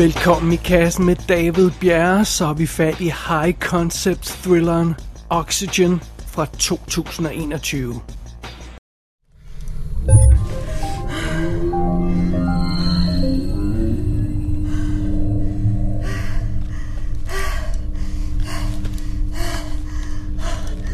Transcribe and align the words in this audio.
Velkommen 0.00 0.52
i 0.52 0.56
kassen 0.56 1.04
med 1.04 1.16
David 1.28 1.70
Bjerre, 1.80 2.24
så 2.24 2.46
er 2.46 2.52
vi 2.52 2.66
fat 2.66 3.00
i 3.00 3.12
high 3.28 3.58
concept 3.58 4.24
thrilleren 4.24 4.94
Oxygen 5.30 6.02
fra 6.26 6.46
2021. 6.46 8.00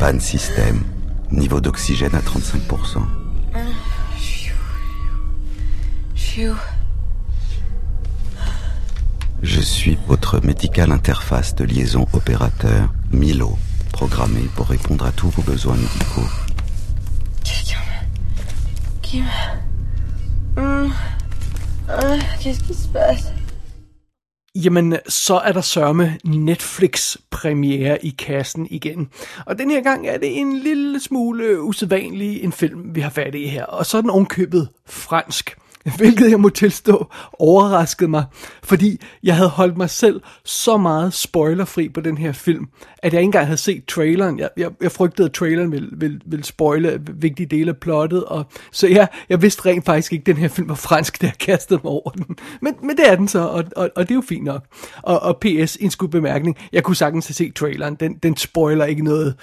Panne 0.00 0.20
système. 0.20 0.84
Niveau 1.30 1.60
d'oxygène 1.60 2.14
à 2.14 2.20
35%. 2.20 3.16
Je 9.42 9.60
suis 9.60 9.98
votre 10.06 10.44
médical 10.44 10.92
interface 10.92 11.54
de 11.54 11.64
liaison 11.64 12.06
opérateur, 12.12 12.92
Milo, 13.12 13.58
programmé 13.92 14.40
pour 14.56 14.66
répondre 14.66 15.04
à 15.04 15.12
tous 15.12 15.28
vos 15.28 15.42
besoins 15.42 15.76
médicaux. 15.76 16.28
Quelqu'un 17.44 17.78
qui 19.02 19.22
me... 20.56 20.88
Qu'est-ce 22.40 22.62
qui 22.64 22.74
se 22.74 22.88
passe 22.88 23.32
Jamen, 24.54 24.96
så 25.08 25.34
er 25.34 25.52
der 25.52 25.60
sørme 25.60 26.18
Netflix-premiere 26.24 28.04
i 28.04 28.10
kassen 28.10 28.66
igen. 28.70 29.08
Og 29.46 29.58
den 29.58 29.70
her 29.70 29.82
gang 29.82 30.06
er 30.06 30.18
det 30.18 30.38
en 30.38 30.58
lille 30.58 31.00
smule 31.00 31.62
usædvanlig 31.62 32.44
en 32.44 32.52
film, 32.52 32.94
vi 32.94 33.00
har 33.00 33.10
fat 33.10 33.34
i 33.34 33.46
her. 33.46 33.64
Og 33.64 33.86
så 33.86 33.96
er 33.96 34.00
den 34.00 34.10
ovenkøbet 34.10 34.68
fransk. 34.86 35.56
Hvilket 35.96 36.30
jeg 36.30 36.40
må 36.40 36.48
tilstå 36.48 37.06
overraskede 37.38 38.10
mig, 38.10 38.24
fordi 38.62 39.00
jeg 39.22 39.36
havde 39.36 39.48
holdt 39.48 39.76
mig 39.76 39.90
selv 39.90 40.20
så 40.44 40.76
meget 40.76 41.14
spoilerfri 41.14 41.88
på 41.88 42.00
den 42.00 42.18
her 42.18 42.32
film, 42.32 42.66
at 42.98 43.12
jeg 43.12 43.20
ikke 43.20 43.26
engang 43.26 43.46
havde 43.46 43.56
set 43.56 43.84
traileren. 43.86 44.38
Jeg, 44.38 44.50
jeg, 44.56 44.70
jeg 44.80 44.92
frygtede, 44.92 45.28
at 45.28 45.32
traileren 45.34 45.72
ville, 45.72 45.88
ville, 45.92 46.20
ville 46.26 46.44
spoile 46.44 47.00
vigtige 47.14 47.46
dele 47.46 47.70
af 47.70 47.76
plottet, 47.76 48.24
og 48.24 48.46
så 48.72 48.88
ja, 48.88 49.06
jeg 49.28 49.42
vidste 49.42 49.66
rent 49.66 49.84
faktisk 49.84 50.12
ikke, 50.12 50.22
at 50.22 50.26
den 50.26 50.36
her 50.36 50.48
film 50.48 50.68
var 50.68 50.74
fransk, 50.74 51.20
da 51.20 51.26
jeg 51.26 51.38
kastede 51.38 51.80
mig 51.84 51.92
over 51.92 52.10
den. 52.10 52.36
Men, 52.60 52.74
men 52.82 52.96
det 52.96 53.10
er 53.10 53.16
den 53.16 53.28
så, 53.28 53.40
og, 53.40 53.64
og, 53.76 53.90
og 53.96 54.02
det 54.02 54.10
er 54.10 54.14
jo 54.14 54.24
fint 54.28 54.44
nok. 54.44 54.64
Og, 55.02 55.20
og 55.20 55.36
PS, 55.36 55.76
en 55.76 55.90
skud 55.90 56.08
bemærkning, 56.08 56.56
jeg 56.72 56.82
kunne 56.82 56.96
sagtens 56.96 57.26
have 57.26 57.34
set 57.34 57.54
traileren, 57.54 57.94
den, 57.94 58.14
den 58.14 58.36
spoiler 58.36 58.84
ikke 58.84 59.04
noget 59.04 59.34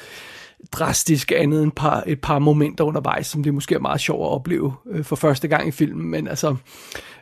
drastisk 0.72 1.31
andet 1.36 1.64
end 1.64 1.72
par, 1.72 2.03
et 2.08 2.22
par 2.22 2.39
momenter 2.39 2.83
undervejs, 2.83 3.28
som 3.28 3.44
det 3.44 3.53
måske 3.53 3.75
er 3.75 3.80
meget 3.80 4.02
sjovt 4.02 4.22
at 4.22 4.31
opleve 4.31 4.73
øh, 4.92 5.03
for 5.03 5.16
første 5.16 5.47
gang 5.47 5.67
i 5.67 5.72
filmen, 5.72 6.08
men 6.08 6.28
altså, 6.28 6.55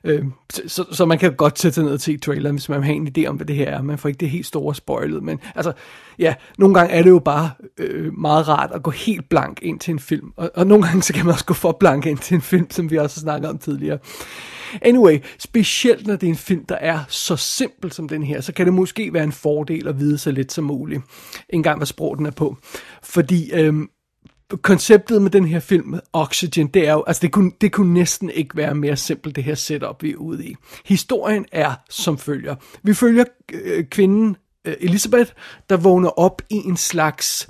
øh, 0.03 0.25
så, 0.49 0.85
så 0.91 1.05
man 1.05 1.19
kan 1.19 1.35
godt 1.35 1.59
sætte 1.59 1.75
sig 1.75 1.83
ned 1.83 1.93
og 1.93 2.01
se 2.01 2.17
traileren, 2.17 2.55
hvis 2.55 2.69
man 2.69 2.83
har 2.83 2.91
en 2.91 3.13
idé 3.17 3.25
om, 3.25 3.35
hvad 3.35 3.45
det 3.45 3.55
her 3.55 3.69
er. 3.69 3.81
Man 3.81 3.97
får 3.97 4.09
ikke 4.09 4.19
det 4.19 4.29
helt 4.29 4.45
store 4.45 4.75
spoilet, 4.75 5.23
men 5.23 5.39
altså, 5.55 5.73
ja, 6.19 6.33
nogle 6.57 6.75
gange 6.75 6.93
er 6.93 7.03
det 7.03 7.09
jo 7.09 7.19
bare 7.19 7.49
øh, 7.77 8.17
meget 8.17 8.47
rart 8.47 8.71
at 8.73 8.83
gå 8.83 8.91
helt 8.91 9.29
blank 9.29 9.59
ind 9.61 9.79
til 9.79 9.91
en 9.91 9.99
film, 9.99 10.33
og, 10.35 10.51
og 10.55 10.67
nogle 10.67 10.83
gange 10.85 11.01
så 11.01 11.13
kan 11.13 11.25
man 11.25 11.33
også 11.33 11.45
gå 11.45 11.53
for 11.53 11.77
blank 11.79 12.05
ind 12.05 12.17
til 12.17 12.35
en 12.35 12.41
film, 12.41 12.71
som 12.71 12.91
vi 12.91 12.97
også 12.97 13.19
snakkede 13.19 13.49
om 13.49 13.57
tidligere. 13.57 13.97
Anyway, 14.81 15.19
specielt 15.39 16.07
når 16.07 16.15
det 16.15 16.27
er 16.27 16.31
en 16.31 16.37
film, 16.37 16.65
der 16.65 16.75
er 16.75 16.99
så 17.07 17.35
simpel 17.35 17.91
som 17.91 18.09
den 18.09 18.23
her, 18.23 18.41
så 18.41 18.53
kan 18.53 18.65
det 18.65 18.73
måske 18.73 19.13
være 19.13 19.23
en 19.23 19.31
fordel 19.31 19.87
at 19.87 19.99
vide 19.99 20.17
så 20.17 20.31
lidt 20.31 20.51
som 20.51 20.63
muligt. 20.63 21.01
engang 21.49 21.79
hvad 21.79 21.87
sprog 21.87 22.17
den 22.17 22.25
er 22.25 22.31
på. 22.31 22.57
Fordi 23.03 23.51
øhm, 23.53 23.89
konceptet 24.57 25.21
med 25.21 25.31
den 25.31 25.45
her 25.45 25.59
film, 25.59 25.99
Oxygen, 26.13 26.67
det 26.67 26.87
er 26.87 26.93
jo, 26.93 27.03
altså 27.07 27.21
det 27.21 27.31
kunne, 27.31 27.51
det 27.61 27.71
kunne 27.71 27.93
næsten 27.93 28.29
ikke 28.29 28.57
være 28.57 28.75
mere 28.75 28.97
simpelt, 28.97 29.35
det 29.35 29.43
her 29.43 29.55
setup, 29.55 30.03
vi 30.03 30.11
er 30.11 30.15
ude 30.15 30.45
i. 30.45 30.55
Historien 30.85 31.45
er 31.51 31.73
som 31.89 32.17
følger. 32.17 32.55
Vi 32.83 32.93
følger 32.93 33.23
øh, 33.53 33.85
kvinden 33.85 34.35
øh, 34.65 34.73
Elisabeth, 34.79 35.31
der 35.69 35.77
vågner 35.77 36.19
op 36.19 36.41
i 36.49 36.55
en 36.55 36.77
slags 36.77 37.49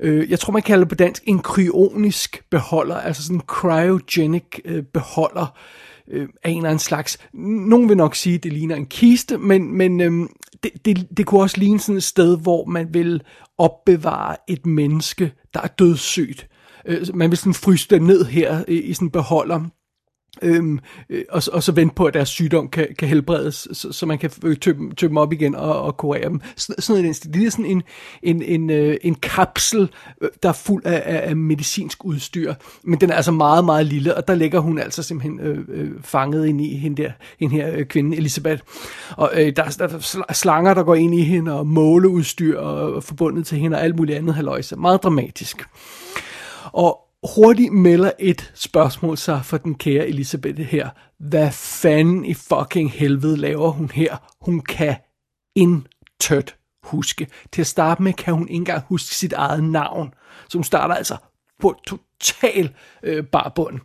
øh, 0.00 0.30
jeg 0.30 0.40
tror 0.40 0.52
man 0.52 0.62
kalder 0.62 0.84
det 0.84 0.88
på 0.88 0.94
dansk, 0.94 1.22
en 1.26 1.38
kryonisk 1.38 2.44
beholder, 2.50 2.96
altså 2.96 3.22
sådan 3.22 3.36
en 3.36 3.42
cryogenic 3.46 4.44
øh, 4.64 4.82
beholder, 4.82 5.42
øh, 5.42 5.91
Øh, 6.12 6.28
af 6.42 6.50
en 6.50 6.56
eller 6.56 6.68
anden 6.68 6.78
slags. 6.78 7.18
Nogen 7.32 7.88
vil 7.88 7.96
nok 7.96 8.14
sige, 8.14 8.34
at 8.34 8.42
det 8.42 8.52
ligner 8.52 8.76
en 8.76 8.86
kiste, 8.86 9.38
men, 9.38 9.76
men 9.76 10.00
øh, 10.00 10.28
det, 10.62 10.70
det, 10.84 11.08
det 11.16 11.26
kunne 11.26 11.40
også 11.40 11.58
ligne 11.58 11.80
sådan 11.80 11.96
et 11.96 12.02
sted, 12.02 12.38
hvor 12.38 12.64
man 12.64 12.94
vil 12.94 13.22
opbevare 13.58 14.36
et 14.48 14.66
menneske, 14.66 15.32
der 15.54 15.60
er 15.60 15.66
dødssygt. 15.66 16.48
Øh, 16.86 17.06
man 17.14 17.30
vil 17.30 17.38
sådan 17.38 17.54
fryse 17.54 17.88
det 17.90 18.02
ned 18.02 18.24
her 18.24 18.64
i, 18.68 18.80
i 18.80 18.94
sådan 18.94 19.06
en 19.06 19.12
beholder 19.12 19.60
Øhm, 20.42 20.80
øh, 21.10 21.24
og, 21.30 21.42
og 21.52 21.62
så 21.62 21.72
vente 21.72 21.94
på, 21.94 22.04
at 22.04 22.14
deres 22.14 22.28
sygdom 22.28 22.68
kan, 22.68 22.86
kan 22.98 23.08
helbredes, 23.08 23.68
så, 23.72 23.92
så 23.92 24.06
man 24.06 24.18
kan 24.18 24.30
tømme, 24.60 24.92
dem 25.00 25.16
op 25.16 25.32
igen 25.32 25.54
og, 25.54 25.82
og 25.82 25.96
kurere 25.96 26.28
dem. 26.28 26.40
Så, 26.56 26.74
sådan 26.78 27.02
noget, 27.02 27.34
det 27.34 27.46
er 27.46 27.50
sådan 27.50 27.64
en, 27.64 27.82
en, 28.22 28.42
en, 28.42 28.70
øh, 28.70 28.96
en 29.02 29.14
kapsel, 29.14 29.90
øh, 30.20 30.28
der 30.42 30.48
er 30.48 30.52
fuld 30.52 30.86
af, 30.86 31.02
af, 31.04 31.28
af 31.28 31.36
medicinsk 31.36 32.04
udstyr, 32.04 32.54
men 32.82 33.00
den 33.00 33.10
er 33.10 33.14
altså 33.14 33.32
meget, 33.32 33.64
meget 33.64 33.86
lille, 33.86 34.16
og 34.16 34.28
der 34.28 34.34
ligger 34.34 34.60
hun 34.60 34.78
altså 34.78 35.02
simpelthen 35.02 35.40
øh, 35.40 35.58
øh, 35.68 35.90
fanget 36.02 36.46
ind 36.46 36.60
i 36.60 36.76
hende, 36.76 37.02
der, 37.02 37.10
hende 37.40 37.54
her 37.54 37.70
øh, 37.76 37.84
kvinde, 37.84 38.16
Elisabeth. 38.16 38.62
Og 39.16 39.30
øh, 39.34 39.56
der, 39.56 39.76
der 39.78 40.24
er 40.28 40.32
slanger, 40.32 40.74
der 40.74 40.82
går 40.82 40.94
ind 40.94 41.14
i 41.14 41.22
hende, 41.22 41.52
og 41.58 41.66
måleudstyr 41.66 42.58
og, 42.58 42.94
og 42.94 43.04
forbundet 43.04 43.46
til 43.46 43.58
hende, 43.58 43.76
og 43.76 43.84
alt 43.84 43.96
muligt 43.96 44.18
andet 44.18 44.34
haløjse. 44.34 44.76
Meget 44.76 45.02
dramatisk. 45.02 45.64
Og 46.72 47.01
hurtigt 47.36 47.72
melder 47.72 48.10
et 48.18 48.52
spørgsmål 48.54 49.18
sig 49.18 49.44
for 49.44 49.56
den 49.56 49.74
kære 49.74 50.08
Elisabeth 50.08 50.60
her. 50.60 50.88
Hvad 51.18 51.52
fanden 51.52 52.24
i 52.24 52.34
fucking 52.34 52.92
helvede 52.92 53.36
laver 53.36 53.70
hun 53.70 53.90
her? 53.94 54.16
Hun 54.40 54.60
kan 54.60 54.96
intet 55.56 56.56
huske. 56.82 57.26
Til 57.52 57.60
at 57.60 57.66
starte 57.66 58.02
med 58.02 58.12
kan 58.12 58.34
hun 58.34 58.48
ikke 58.48 58.54
engang 58.54 58.84
huske 58.88 59.14
sit 59.14 59.32
eget 59.32 59.64
navn. 59.64 60.14
Så 60.48 60.58
hun 60.58 60.64
starter 60.64 60.94
altså 60.94 61.16
på 61.60 61.74
total 61.86 62.70
øh, 63.02 63.24
barbund. 63.24 63.80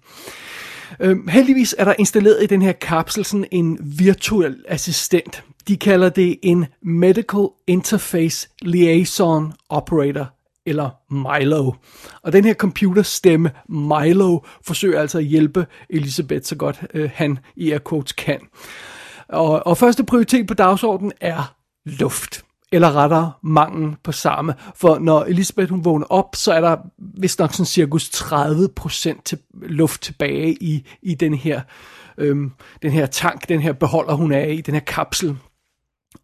Øh, 1.00 1.28
heldigvis 1.30 1.76
er 1.78 1.86
der 1.86 1.94
installeret 2.00 2.44
i 2.44 2.46
den 2.46 2.62
her 2.62 2.72
kapsel 2.72 3.26
sådan 3.26 3.48
en 3.52 3.80
virtuel 4.00 4.66
assistent. 4.68 5.44
De 5.68 5.78
kalder 5.78 6.10
det 6.10 6.40
en 6.44 6.66
Medical 6.82 7.48
Interface 7.68 8.50
Liaison 8.62 9.54
Operator 9.70 10.37
eller 10.68 10.90
Milo. 11.10 11.74
Og 12.22 12.34
den 12.34 12.46
her 12.46 12.54
computerstemme, 12.54 13.52
Milo, 13.70 14.40
forsøger 14.62 15.02
altså 15.02 15.18
at 15.18 15.24
hjælpe 15.24 15.68
Elisabeth 15.90 16.46
så 16.46 16.56
godt 16.56 16.84
øh, 16.94 17.10
han 17.14 17.40
i 17.56 17.72
air 17.72 17.80
quotes 17.90 18.12
kan. 18.12 18.40
Og, 19.30 19.68
og 19.68 19.78
første 19.78 20.04
prioritet 20.04 20.48
på 20.48 20.54
dagsordenen 20.54 21.12
er 21.22 21.56
luft. 21.86 22.44
Eller 22.72 22.96
rettere 22.96 23.32
mangel 23.44 23.96
på 24.04 24.12
samme. 24.12 24.54
For 24.76 25.00
når 25.00 25.24
Elisabeth 25.24 25.70
hun 25.70 25.86
vågner 25.86 26.06
op, 26.06 26.36
så 26.36 26.54
er 26.54 26.62
der 26.62 26.78
vist 26.98 27.40
nok 27.40 27.54
sådan 27.54 27.66
cirkus 27.66 28.10
30% 28.10 29.22
til 29.26 29.40
luft 29.54 30.02
tilbage 30.02 30.54
i, 30.64 30.88
i 31.02 31.16
den 31.16 31.34
her 31.34 31.62
øhm, 32.18 32.52
den 32.82 32.92
her 32.92 33.06
tank, 33.06 33.50
den 33.50 33.62
her 33.62 33.74
beholder 33.74 34.14
hun 34.14 34.32
er 34.32 34.46
i, 34.46 34.62
den 34.62 34.74
her 34.74 34.82
kapsel. 34.82 35.38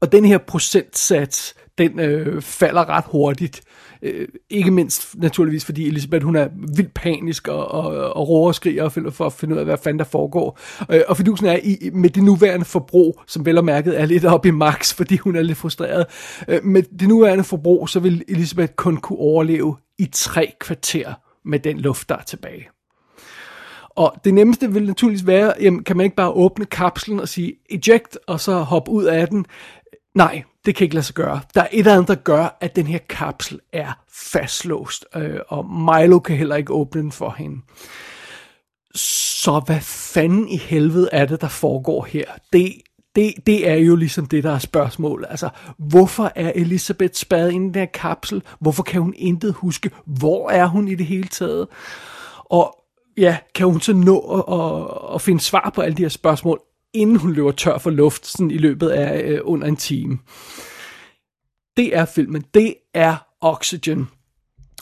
Og 0.04 0.12
den 0.12 0.26
her 0.26 0.38
procentsats, 0.38 1.56
den 1.78 2.00
øh, 2.00 2.42
falder 2.42 2.90
ret 2.90 3.04
hurtigt. 3.08 3.62
Øh, 4.02 4.28
ikke 4.50 4.72
mindst 4.72 5.16
naturligvis, 5.16 5.66
fordi 5.66 5.88
Elisabeth 5.88 6.26
hun 6.26 6.36
er 6.36 6.48
vildt 6.76 6.94
panisk 6.94 7.48
og, 7.48 7.68
og, 7.68 8.14
og 8.14 8.30
råber 8.30 8.48
og 8.48 8.56
skriger 8.56 8.90
for 8.90 9.26
at 9.26 9.34
finde 9.34 9.56
ud 9.56 9.60
af, 9.60 9.66
hvad 9.66 9.78
fanden 9.78 10.00
der 10.00 10.06
foregår. 10.06 10.60
Øh, 10.92 11.02
og 11.08 11.18
fidusen 11.18 11.48
er, 11.48 11.60
i, 11.64 11.90
med 11.94 12.10
det 12.10 12.24
nuværende 12.24 12.66
forbrug, 12.66 13.22
som 13.28 13.46
vel 13.46 13.58
og 13.58 13.66
mærket 13.66 14.00
er 14.00 14.06
lidt 14.06 14.26
op 14.26 14.46
i 14.46 14.52
max, 14.52 14.94
fordi 14.94 15.18
hun 15.18 15.36
er 15.36 15.42
lidt 15.42 15.58
frustreret, 15.58 16.06
øh, 16.48 16.64
med 16.64 16.84
det 17.00 17.08
nuværende 17.08 17.44
forbrug, 17.44 17.90
så 17.90 18.00
vil 18.00 18.24
Elisabeth 18.28 18.74
kun 18.74 18.98
kunne 18.98 19.20
overleve 19.20 19.76
i 20.00 20.10
tre 20.14 20.54
kvarter 20.60 21.14
med 21.46 21.60
den 21.60 21.80
luft, 21.80 22.10
der 22.10 22.16
er 22.16 22.24
tilbage. 22.24 22.68
Og 23.96 24.14
det 24.26 24.34
nemmeste 24.34 24.74
vil 24.74 24.88
naturligvis 24.88 25.28
være, 25.28 25.54
jamen, 25.62 25.84
kan 25.84 25.98
man 25.98 26.04
ikke 26.04 26.16
bare 26.16 26.32
åbne 26.32 26.66
kapslen 26.66 27.20
og 27.20 27.28
sige 27.28 27.54
eject, 27.70 28.18
og 28.28 28.40
så 28.40 28.58
hoppe 28.58 28.92
ud 28.92 29.04
af 29.04 29.28
den? 29.28 29.46
Nej, 30.16 30.44
det 30.66 30.76
kan 30.76 30.86
ikke 30.86 30.96
lade 30.96 31.06
sig 31.06 31.16
gøre. 31.16 31.42
Der 31.56 31.62
er 31.62 31.68
et 31.72 31.80
eller 31.80 31.94
andet, 31.94 32.08
der 32.08 32.16
gør, 32.16 32.58
at 32.62 32.76
den 32.76 32.88
her 32.88 33.00
kapsel 33.10 33.60
er 33.74 34.00
fastlåst, 34.10 35.06
øh, 35.16 35.40
og 35.48 35.66
Milo 35.66 36.20
kan 36.20 36.38
heller 36.38 36.56
ikke 36.56 36.74
åbne 36.74 37.02
den 37.02 37.12
for 37.12 37.36
hende. 37.38 37.62
Så 38.96 39.62
hvad 39.66 39.82
fanden 39.82 40.48
i 40.48 40.58
helvede 40.58 41.10
er 41.12 41.26
det, 41.26 41.42
der 41.42 41.48
foregår 41.48 42.04
her? 42.04 42.26
Det, 42.54 42.74
det, 43.16 43.34
det 43.48 43.70
er 43.70 43.76
jo 43.76 43.96
ligesom 43.96 44.26
det, 44.26 44.44
der 44.44 44.52
er 44.52 44.60
spørgsmålet. 44.60 45.28
Altså, 45.30 45.50
hvorfor 45.78 46.32
er 46.36 46.52
Elisabeth 46.56 47.14
spadet 47.14 47.52
ind 47.52 47.64
i 47.64 47.68
den 47.68 47.76
her 47.76 47.86
kapsel? 47.86 48.44
Hvorfor 48.60 48.84
kan 48.84 49.02
hun 49.02 49.14
intet 49.18 49.54
huske? 49.54 49.92
Hvor 50.06 50.50
er 50.50 50.66
hun 50.66 50.88
i 50.88 50.96
det 50.96 51.06
hele 51.06 51.28
taget? 51.28 51.68
Og 52.46 52.76
ja, 53.18 53.38
kan 53.56 53.68
hun 53.68 53.82
så 53.82 53.94
nå 53.94 54.20
at, 54.20 54.54
at, 54.54 55.16
at 55.16 55.22
finde 55.22 55.42
svar 55.42 55.72
på 55.76 55.82
alle 55.82 55.98
de 55.98 56.02
her 56.02 56.10
spørgsmål, 56.10 56.60
inden 56.94 57.16
hun 57.16 57.34
løber 57.34 57.52
tør 57.52 57.78
for 57.78 57.90
luft 57.90 58.26
sådan 58.26 58.52
i 58.52 58.58
løbet 58.58 58.90
af 58.90 59.22
øh, 59.22 59.40
under 59.44 59.68
en 59.68 59.76
time. 59.76 60.20
Det 61.78 61.98
er 61.98 62.06
filmen. 62.06 62.44
Det 62.54 62.76
er 62.94 63.16
Oxygen. 63.42 64.08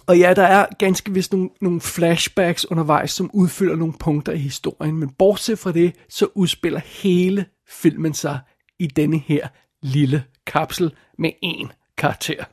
Og 0.08 0.18
ja, 0.18 0.34
der 0.34 0.44
er 0.44 0.66
ganske 0.80 1.14
vist 1.14 1.32
nogle, 1.32 1.50
nogle 1.62 1.82
flashbacks 1.82 2.72
undervejs, 2.72 3.12
som 3.12 3.30
udfylder 3.34 3.76
nogle 3.76 3.94
punkter 4.00 4.34
i 4.34 4.38
historien, 4.38 4.98
men 4.98 5.10
bortset 5.10 5.60
fra 5.60 5.72
det, 5.72 5.96
så 6.10 6.28
udspiller 6.36 6.80
hele 6.86 7.46
filmen 7.70 8.14
sig 8.14 8.40
i 8.80 8.88
denne 8.88 9.18
her 9.18 9.48
lille 9.82 10.24
kapsel 10.48 10.94
med 11.18 11.32
én 11.46 11.68
karakter. 11.98 12.44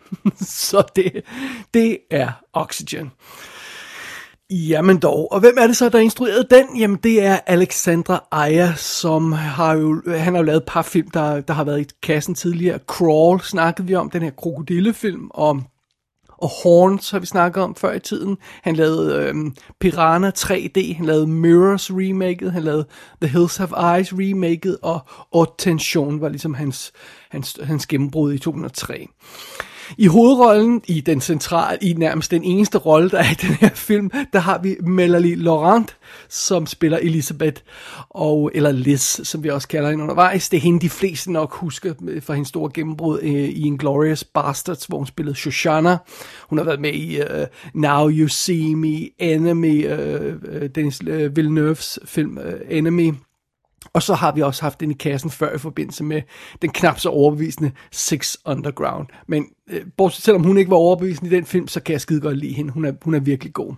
Så 0.68 0.88
det, 0.96 1.24
det 1.74 1.98
er 2.10 2.32
Oxygen. 2.52 3.10
Jamen 4.50 4.98
dog, 4.98 5.32
og 5.32 5.40
hvem 5.40 5.54
er 5.58 5.66
det 5.66 5.76
så, 5.76 5.88
der 5.88 5.98
instruerede 5.98 6.46
den? 6.50 6.78
Jamen 6.78 6.98
det 7.02 7.22
er 7.22 7.38
Alexandra 7.46 8.24
Aya, 8.32 8.74
som 8.76 9.32
har 9.32 9.72
jo, 9.72 10.02
han 10.06 10.34
har 10.34 10.36
jo 10.36 10.42
lavet 10.42 10.56
et 10.56 10.66
par 10.66 10.82
film, 10.82 11.10
der, 11.10 11.40
der 11.40 11.54
har 11.54 11.64
været 11.64 11.80
i 11.80 11.94
kassen 12.02 12.34
tidligere. 12.34 12.78
Crawl 12.86 13.40
snakkede 13.40 13.86
vi 13.86 13.94
om, 13.94 14.10
den 14.10 14.22
her 14.22 14.30
krokodillefilm, 14.30 15.30
og 15.30 15.62
og 16.38 16.48
Horns 16.62 17.10
har 17.10 17.18
vi 17.18 17.26
snakket 17.26 17.62
om 17.62 17.74
før 17.74 17.92
i 17.92 18.00
tiden. 18.00 18.36
Han 18.62 18.76
lavede 18.76 19.28
øhm, 19.28 19.54
Piranha 19.80 20.30
3D, 20.38 20.96
han 20.96 21.06
lavede 21.06 21.26
Mirrors 21.26 21.90
remaket, 21.90 22.52
han 22.52 22.62
lavede 22.62 22.86
The 23.22 23.28
Hills 23.28 23.56
Have 23.56 23.96
Eyes 23.96 24.12
remaket, 24.12 24.78
og 24.82 25.00
Attention 25.34 26.20
var 26.20 26.28
ligesom 26.28 26.54
hans, 26.54 26.92
hans, 27.30 27.58
hans 27.62 27.86
gennembrud 27.86 28.32
i 28.32 28.38
2003. 28.38 29.08
I 29.96 30.06
hovedrollen, 30.06 30.82
i 30.86 31.00
den 31.00 31.20
centrale, 31.20 31.78
i 31.82 31.92
nærmest 31.92 32.30
den 32.30 32.44
eneste 32.44 32.78
rolle, 32.78 33.10
der 33.10 33.18
er 33.18 33.30
i 33.30 33.46
den 33.46 33.54
her 33.54 33.70
film, 33.74 34.10
der 34.32 34.38
har 34.38 34.58
vi 34.62 34.76
Melanie 34.80 35.34
Laurent, 35.34 35.96
som 36.28 36.66
spiller 36.66 36.98
Elisabeth, 36.98 37.62
og, 38.10 38.50
eller 38.54 38.72
Liz, 38.72 39.20
som 39.22 39.44
vi 39.44 39.48
også 39.48 39.68
kalder 39.68 39.90
hende 39.90 40.02
undervejs. 40.02 40.48
Det 40.48 40.56
er 40.56 40.60
hende, 40.60 40.80
de 40.80 40.90
fleste 40.90 41.32
nok 41.32 41.54
husker 41.54 41.94
øh, 42.08 42.22
fra 42.22 42.34
hendes 42.34 42.48
store 42.48 42.70
gennembrud 42.74 43.20
øh, 43.22 43.30
i 43.30 43.66
Inglourious 43.66 44.24
Bastards, 44.24 44.84
hvor 44.84 44.98
hun 44.98 45.06
spillede 45.06 45.36
Shoshana. 45.36 45.96
Hun 46.48 46.58
har 46.58 46.64
været 46.64 46.80
med 46.80 46.92
i 46.92 47.20
øh, 47.20 47.46
Now 47.74 48.10
You 48.10 48.28
See 48.28 48.76
Me, 48.76 49.08
Enemy, 49.18 49.86
øh, 49.86 50.34
øh 50.48 50.70
Dennis 50.74 51.00
øh, 51.06 51.36
Villeneuves 51.36 51.98
film 52.04 52.38
øh, 52.38 52.60
Enemy, 52.70 53.12
og 53.92 54.02
så 54.02 54.14
har 54.14 54.32
vi 54.32 54.42
også 54.42 54.62
haft 54.62 54.80
den 54.80 54.90
i 54.90 54.94
kassen 54.94 55.30
før 55.30 55.54
i 55.54 55.58
forbindelse 55.58 56.04
med 56.04 56.22
den 56.62 56.70
knap 56.70 56.98
så 56.98 57.08
overbevisende 57.08 57.70
Six 57.90 58.36
Underground. 58.44 59.06
Men 59.26 59.46
øh, 59.70 59.80
bortset 59.96 60.24
selvom 60.24 60.42
hun 60.42 60.58
ikke 60.58 60.70
var 60.70 60.76
overbevisende 60.76 61.30
i 61.30 61.34
den 61.36 61.44
film, 61.44 61.68
så 61.68 61.80
kan 61.80 61.92
jeg 61.92 62.00
skide 62.00 62.20
godt 62.20 62.36
lide 62.36 62.52
hende. 62.54 62.72
Hun 62.72 62.84
er, 62.84 62.92
hun 63.02 63.14
er 63.14 63.20
virkelig 63.20 63.52
god. 63.52 63.74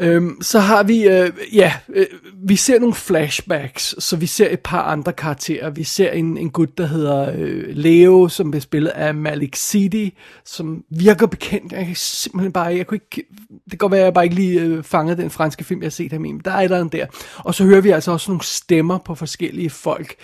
Øhm, 0.00 0.42
så 0.42 0.58
har 0.58 0.82
vi, 0.82 1.08
øh, 1.08 1.30
ja, 1.52 1.72
øh, 1.88 2.06
vi 2.34 2.56
ser 2.56 2.78
nogle 2.78 2.94
flashbacks, 2.94 3.94
så 3.98 4.16
vi 4.16 4.26
ser 4.26 4.48
et 4.50 4.60
par 4.60 4.82
andre 4.82 5.12
karakterer. 5.12 5.70
Vi 5.70 5.84
ser 5.84 6.10
en, 6.10 6.38
en 6.38 6.50
gut, 6.50 6.78
der 6.78 6.86
hedder 6.86 7.32
øh, 7.36 7.64
Leo, 7.68 8.28
som 8.28 8.50
bliver 8.50 8.60
spillet 8.60 8.90
af 8.90 9.14
Malik 9.14 9.56
City, 9.56 10.08
som 10.44 10.84
virker 10.90 11.26
bekendt. 11.26 11.72
Jeg 11.72 11.86
kan 11.86 11.94
simpelthen 11.96 12.52
bare, 12.52 12.76
jeg 12.76 12.86
kunne 12.86 12.96
ikke, 13.14 13.28
det 13.48 13.70
kan 13.70 13.78
godt 13.78 13.92
være, 13.92 14.00
at 14.00 14.04
jeg 14.04 14.14
bare 14.14 14.24
ikke 14.24 14.36
lige 14.36 14.60
øh, 14.60 14.82
fangede 14.82 15.22
den 15.22 15.30
franske 15.30 15.64
film, 15.64 15.80
jeg 15.80 15.86
har 15.86 15.90
set 15.90 16.12
ham 16.12 16.24
i, 16.24 16.32
men 16.32 16.42
der 16.44 16.50
er 16.50 16.58
et 16.58 16.64
eller 16.64 16.78
andet 16.78 16.92
der. 16.92 17.06
Og 17.36 17.54
så 17.54 17.64
hører 17.64 17.80
vi 17.80 17.90
altså 17.90 18.12
også 18.12 18.30
nogle 18.30 18.44
stemmer 18.44 18.98
på 18.98 19.14
forskellige 19.14 19.70
folk. 19.70 20.14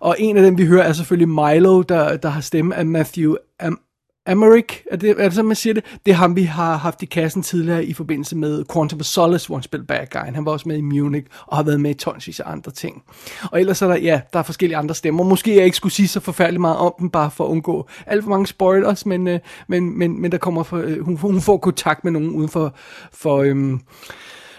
Og 0.00 0.16
en 0.18 0.36
af 0.36 0.42
dem, 0.42 0.58
vi 0.58 0.66
hører, 0.66 0.82
er 0.82 0.92
selvfølgelig 0.92 1.28
Milo, 1.28 1.82
der, 1.82 2.16
der 2.16 2.28
har 2.28 2.40
stemme 2.40 2.74
af 2.74 2.86
Matthew 2.86 3.34
Am 3.60 3.80
Amaric, 4.28 4.82
er 4.90 4.96
det, 4.96 5.10
er 5.10 5.14
det 5.14 5.32
sådan, 5.32 5.48
man 5.48 5.56
siger 5.56 5.74
det? 5.74 5.84
Det 6.06 6.12
er 6.12 6.16
ham, 6.16 6.36
vi 6.36 6.42
har 6.42 6.76
haft 6.76 7.02
i 7.02 7.06
kassen 7.06 7.42
tidligere 7.42 7.84
i 7.84 7.92
forbindelse 7.92 8.36
med 8.36 8.64
Quantum 8.72 9.00
of 9.00 9.06
Solace, 9.06 9.46
hvor 9.46 9.56
han 9.56 9.62
spillede 9.62 9.86
bad 9.86 10.06
guy. 10.10 10.34
Han 10.34 10.44
var 10.44 10.52
også 10.52 10.68
med 10.68 10.78
i 10.78 10.80
Munich 10.80 11.26
og 11.46 11.56
har 11.56 11.64
været 11.64 11.80
med 11.80 11.90
i 11.90 11.94
tonsvis 11.94 12.40
af 12.40 12.50
andre 12.50 12.72
ting. 12.72 13.02
Og 13.52 13.60
ellers 13.60 13.82
er 13.82 13.88
der, 13.88 13.96
ja, 13.96 14.20
der 14.32 14.38
er 14.38 14.42
forskellige 14.42 14.76
andre 14.76 14.94
stemmer. 14.94 15.24
Måske 15.24 15.56
jeg 15.56 15.64
ikke 15.64 15.76
skulle 15.76 15.92
sige 15.92 16.08
så 16.08 16.20
forfærdeligt 16.20 16.60
meget 16.60 16.76
om 16.76 16.94
dem, 16.98 17.10
bare 17.10 17.30
for 17.30 17.44
at 17.44 17.48
undgå 17.48 17.88
alt 18.06 18.22
for 18.22 18.30
mange 18.30 18.46
spoilers, 18.46 19.06
men, 19.06 19.28
øh, 19.28 19.40
men, 19.68 19.98
men, 19.98 20.22
men 20.22 20.32
der 20.32 20.38
kommer 20.38 20.62
for, 20.62 20.78
øh, 20.78 21.00
hun, 21.00 21.16
hun 21.16 21.40
får 21.40 21.56
kontakt 21.56 22.04
med 22.04 22.12
nogen 22.12 22.30
uden 22.30 22.48
for, 22.48 22.74
for, 23.12 23.42
øhm, 23.42 23.80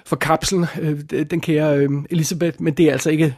for 0.05 0.15
kapslen, 0.15 0.65
øh, 0.81 0.99
den 1.29 1.41
kære 1.41 1.77
øh, 1.77 1.89
Elisabeth, 2.09 2.61
men 2.61 2.73
det 2.73 2.85
er 2.85 2.91
altså 2.91 3.09
ikke 3.09 3.35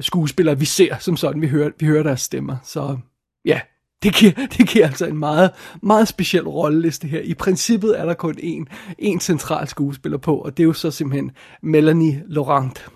skuespillere, 0.00 0.58
vi 0.58 0.64
ser 0.64 0.96
som 0.98 1.16
sådan, 1.16 1.42
vi 1.42 1.48
hører, 1.48 1.70
vi 1.80 1.86
hører 1.86 2.02
deres 2.02 2.20
stemmer. 2.20 2.56
Så 2.64 2.98
ja, 3.44 3.60
det 4.02 4.14
giver, 4.14 4.32
det 4.58 4.68
giver 4.68 4.86
altså 4.86 5.06
en 5.06 5.18
meget, 5.18 5.50
meget 5.82 6.08
speciel 6.08 6.48
rolleliste 6.48 7.08
her. 7.08 7.20
I 7.20 7.34
princippet 7.34 8.00
er 8.00 8.04
der 8.04 8.14
kun 8.14 8.34
én, 8.38 8.64
én 9.02 9.18
central 9.20 9.68
skuespiller 9.68 10.18
på, 10.18 10.36
og 10.36 10.56
det 10.56 10.62
er 10.62 10.66
jo 10.66 10.72
så 10.72 10.90
simpelthen 10.90 11.30
Melanie 11.62 12.22
Laurent. 12.28 12.90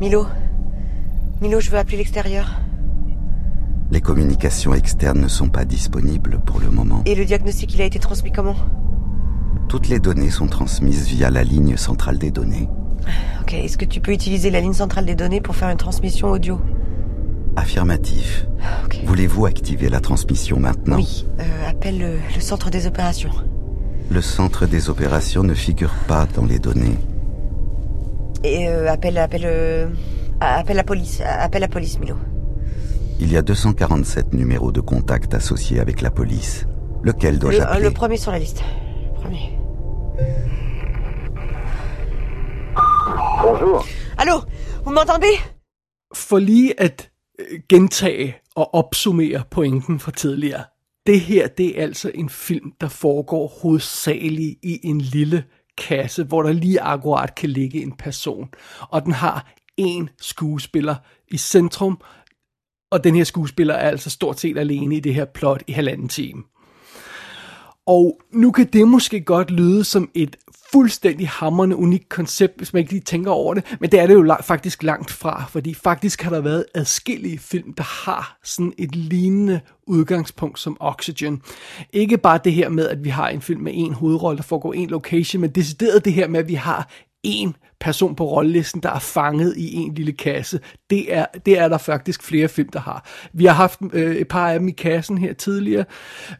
Milo. 0.00 0.24
Milo, 1.40 1.60
je 1.60 1.70
veux 1.70 1.80
appeler 1.80 1.98
l'extérieur. 1.98 2.46
Les 3.90 4.00
communications 4.00 4.74
externes 4.74 5.20
ne 5.20 5.28
sont 5.28 5.50
pas 5.50 5.64
disponibles 5.64 6.40
pour 6.46 6.60
le 6.60 6.70
moment. 6.70 7.02
Et 7.06 7.14
le 7.14 7.24
diagnostic, 7.24 7.74
il 7.74 7.82
a 7.82 7.84
été 7.84 7.98
transmis 7.98 8.30
comment? 8.30 8.56
Toutes 9.68 9.88
les 9.88 9.98
données 9.98 10.30
sont 10.30 10.48
transmises 10.48 11.08
via 11.08 11.30
la 11.30 11.42
ligne 11.42 11.76
centrale 11.76 12.18
des 12.18 12.30
données. 12.30 12.68
Ok, 13.40 13.54
est-ce 13.54 13.78
que 13.78 13.84
tu 13.84 14.00
peux 14.00 14.12
utiliser 14.12 14.50
la 14.50 14.60
ligne 14.60 14.74
centrale 14.74 15.06
des 15.06 15.14
données 15.14 15.40
pour 15.40 15.56
faire 15.56 15.70
une 15.70 15.78
transmission 15.78 16.30
audio? 16.30 16.58
Affirmatif. 17.56 18.46
Ok. 18.84 19.00
Voulez-vous 19.04 19.46
activer 19.46 19.88
la 19.88 20.00
transmission 20.00 20.58
maintenant? 20.60 20.96
Oui, 20.96 21.26
euh, 21.40 21.68
appelle 21.68 21.98
le, 21.98 22.18
le 22.34 22.40
centre 22.40 22.70
des 22.70 22.86
opérations. 22.86 23.30
Le 24.10 24.20
centre 24.22 24.66
des 24.66 24.88
opérations 24.90 25.42
ne 25.42 25.54
figure 25.54 25.92
pas 26.08 26.26
dans 26.34 26.44
les 26.44 26.58
données. 26.58 26.96
Et 28.44 28.68
euh, 28.68 28.90
appelle, 28.90 29.18
appelle, 29.18 29.42
euh, 29.44 29.88
appelle 30.40 30.76
la 30.76 30.84
police, 30.84 31.20
appelle 31.20 31.60
la 31.62 31.68
police, 31.68 31.98
Milo. 31.98 32.16
Il 33.18 33.30
y 33.30 33.36
a 33.36 33.42
247 33.42 34.32
numéros 34.32 34.72
de 34.72 34.80
contact 34.80 35.34
associés 35.34 35.78
avec 35.80 36.00
la 36.00 36.10
police. 36.10 36.66
Lequel 37.02 37.38
dois-je 37.38 37.58
Le, 37.58 37.62
appeler? 37.64 37.82
le 37.84 37.90
premier 37.90 38.16
sur 38.16 38.32
la 38.32 38.38
liste. 38.38 38.62
Le 39.14 39.20
premier. 39.20 39.58
Bonjour. 43.42 43.86
Allô 44.16 44.42
Vous 44.84 44.92
m'entendez? 44.92 45.38
At 46.78 46.80
øh, 46.80 47.09
gentage 47.68 48.36
og 48.54 48.74
opsummere 48.74 49.42
pointen 49.50 50.00
fra 50.00 50.10
tidligere. 50.10 50.64
Det 51.06 51.20
her, 51.20 51.48
det 51.48 51.78
er 51.78 51.82
altså 51.82 52.10
en 52.14 52.28
film, 52.28 52.72
der 52.80 52.88
foregår 52.88 53.46
hovedsageligt 53.62 54.58
i 54.62 54.80
en 54.82 55.00
lille 55.00 55.44
kasse, 55.78 56.24
hvor 56.24 56.42
der 56.42 56.52
lige 56.52 56.80
akkurat 56.80 57.34
kan 57.34 57.50
ligge 57.50 57.82
en 57.82 57.92
person. 57.92 58.48
Og 58.80 59.04
den 59.04 59.12
har 59.12 59.52
én 59.80 60.06
skuespiller 60.20 60.94
i 61.28 61.36
centrum, 61.36 62.00
og 62.90 63.04
den 63.04 63.14
her 63.14 63.24
skuespiller 63.24 63.74
er 63.74 63.88
altså 63.88 64.10
stort 64.10 64.40
set 64.40 64.58
alene 64.58 64.96
i 64.96 65.00
det 65.00 65.14
her 65.14 65.24
plot 65.24 65.62
i 65.66 65.72
halvanden 65.72 66.08
time. 66.08 66.42
Og 67.86 68.20
nu 68.32 68.50
kan 68.50 68.66
det 68.66 68.88
måske 68.88 69.20
godt 69.20 69.50
lyde 69.50 69.84
som 69.84 70.10
et 70.14 70.36
fuldstændig 70.72 71.28
hammerende 71.28 71.76
unikt 71.76 72.08
koncept, 72.08 72.56
hvis 72.56 72.72
man 72.72 72.80
ikke 72.80 72.92
lige 72.92 73.02
tænker 73.02 73.30
over 73.30 73.54
det, 73.54 73.76
men 73.80 73.90
det 73.90 74.00
er 74.00 74.06
det 74.06 74.14
jo 74.14 74.36
faktisk 74.42 74.82
langt 74.82 75.10
fra, 75.10 75.44
fordi 75.48 75.74
faktisk 75.74 76.22
har 76.22 76.30
der 76.30 76.40
været 76.40 76.64
adskillige 76.74 77.38
film, 77.38 77.72
der 77.72 77.82
har 77.82 78.38
sådan 78.44 78.72
et 78.78 78.96
lignende 78.96 79.60
udgangspunkt 79.86 80.58
som 80.58 80.76
Oxygen. 80.80 81.42
Ikke 81.92 82.18
bare 82.18 82.40
det 82.44 82.52
her 82.52 82.68
med, 82.68 82.88
at 82.88 83.04
vi 83.04 83.08
har 83.08 83.28
en 83.28 83.40
film 83.40 83.60
med 83.60 83.72
en 83.74 83.94
hovedrolle, 83.94 84.36
der 84.36 84.42
foregår 84.42 84.72
en 84.72 84.88
location, 84.88 85.40
men 85.40 85.50
decideret 85.50 86.04
det 86.04 86.12
her 86.12 86.28
med, 86.28 86.40
at 86.40 86.48
vi 86.48 86.54
har 86.54 86.90
en 87.22 87.56
person 87.80 88.14
på 88.14 88.24
rollelisten, 88.24 88.82
der 88.82 88.90
er 88.90 88.98
fanget 88.98 89.56
i 89.56 89.74
en 89.74 89.94
lille 89.94 90.12
kasse. 90.12 90.60
Det 90.90 91.14
er, 91.14 91.26
det 91.46 91.58
er 91.58 91.68
der 91.68 91.78
faktisk 91.78 92.22
flere 92.22 92.48
film, 92.48 92.68
der 92.68 92.80
har. 92.80 93.08
Vi 93.32 93.44
har 93.44 93.54
haft 93.54 93.80
øh, 93.92 94.16
et 94.16 94.28
par 94.28 94.50
af 94.50 94.58
dem 94.58 94.68
i 94.68 94.72
kassen 94.72 95.18
her 95.18 95.32
tidligere. 95.32 95.84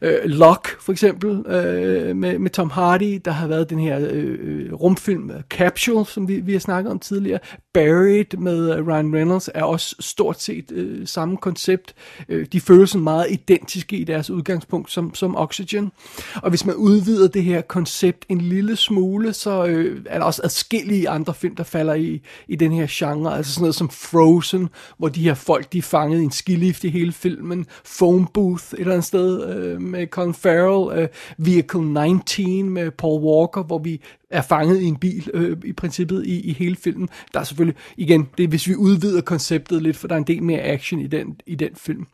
Øh, 0.01 0.19
Lock 0.23 0.81
for 0.81 0.91
eksempel, 0.91 1.29
øh, 1.47 2.15
med, 2.15 2.39
med 2.39 2.49
Tom 2.49 2.69
Hardy. 2.69 3.21
Der 3.25 3.31
har 3.31 3.47
været 3.47 3.69
den 3.69 3.79
her 3.79 3.99
øh, 4.11 4.37
øh 4.41 4.73
rumfilm 4.73 5.31
øh, 5.31 5.41
Capsule, 5.49 6.05
som 6.05 6.27
vi, 6.27 6.39
vi 6.39 6.51
har 6.51 6.59
snakket 6.59 6.91
om 6.91 6.99
tidligere. 6.99 7.39
Buried 7.73 8.37
med 8.37 8.77
øh, 8.77 8.87
Ryan 8.87 9.15
Reynolds 9.15 9.49
er 9.55 9.63
også 9.63 9.95
stort 9.99 10.41
set 10.41 10.71
øh, 10.71 11.07
samme 11.07 11.37
koncept. 11.37 11.95
Øh, 12.29 12.45
de 12.51 12.61
føles 12.61 12.89
sådan 12.89 13.03
meget 13.03 13.27
identiske 13.29 13.97
i 13.97 14.03
deres 14.03 14.29
udgangspunkt 14.29 14.91
som, 14.91 15.15
som 15.15 15.35
Oxygen. 15.35 15.91
Og 16.35 16.49
hvis 16.49 16.65
man 16.65 16.75
udvider 16.75 17.27
det 17.27 17.43
her 17.43 17.61
koncept 17.61 18.25
en 18.29 18.41
lille 18.41 18.75
smule, 18.75 19.33
så 19.33 19.65
øh, 19.65 20.01
er 20.05 20.17
der 20.17 20.25
også 20.25 20.41
adskillige 20.43 21.09
andre 21.09 21.30
film, 21.35 21.55
der 21.55 21.63
falder 21.63 21.93
i, 21.93 22.21
i 22.47 22.55
den 22.55 22.71
her 22.71 22.87
genre. 22.89 23.37
Altså 23.37 23.53
sådan 23.53 23.61
noget 23.61 23.75
som 23.75 23.89
Frozen, 23.89 24.69
hvor 24.97 25.09
de 25.09 25.23
her 25.23 25.33
folk, 25.33 25.73
de 25.73 25.77
er 25.77 25.81
fanget 25.81 26.21
i 26.21 26.23
en 26.23 26.31
skilift 26.31 26.83
i 26.83 26.89
hele 26.89 27.11
filmen. 27.11 27.65
Phone 27.97 28.27
Booth 28.33 28.63
et 28.73 28.79
eller 28.79 28.93
andet 28.93 29.05
sted 29.05 29.55
øh, 29.55 29.81
med 29.81 30.07
Colin 30.07 30.33
Farrell. 30.33 30.99
Øh, 30.99 31.07
Vehicle 31.37 32.05
19 32.07 32.69
med 32.69 32.91
Paul 32.91 33.23
Walker, 33.23 33.63
hvor 33.63 33.79
vi 33.79 34.01
er 34.29 34.41
fanget 34.41 34.81
i 34.81 34.85
en 34.85 34.97
bil 34.97 35.29
øh, 35.33 35.57
i 35.65 35.73
princippet 35.73 36.25
i, 36.25 36.41
i 36.41 36.53
hele 36.53 36.75
filmen. 36.75 37.09
Der 37.33 37.39
er 37.39 37.43
selvfølgelig, 37.43 37.81
igen, 37.97 38.29
det 38.37 38.43
er 38.43 38.47
hvis 38.47 38.67
vi 38.67 38.75
udvider 38.75 39.21
konceptet 39.21 39.81
lidt, 39.81 39.97
for 39.97 40.07
der 40.07 40.15
er 40.15 40.19
en 40.19 40.27
del 40.27 40.43
mere 40.43 40.61
action 40.61 41.01
i 41.01 41.07
den, 41.07 41.35
i 41.45 41.55
den 41.55 41.75
film. 41.75 42.07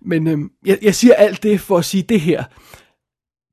Men 0.00 0.26
øh, 0.26 0.38
jeg, 0.66 0.78
jeg 0.82 0.94
siger 0.94 1.14
alt 1.14 1.42
det 1.42 1.60
for 1.60 1.78
at 1.78 1.84
sige 1.84 2.02
det 2.02 2.20
her. 2.20 2.44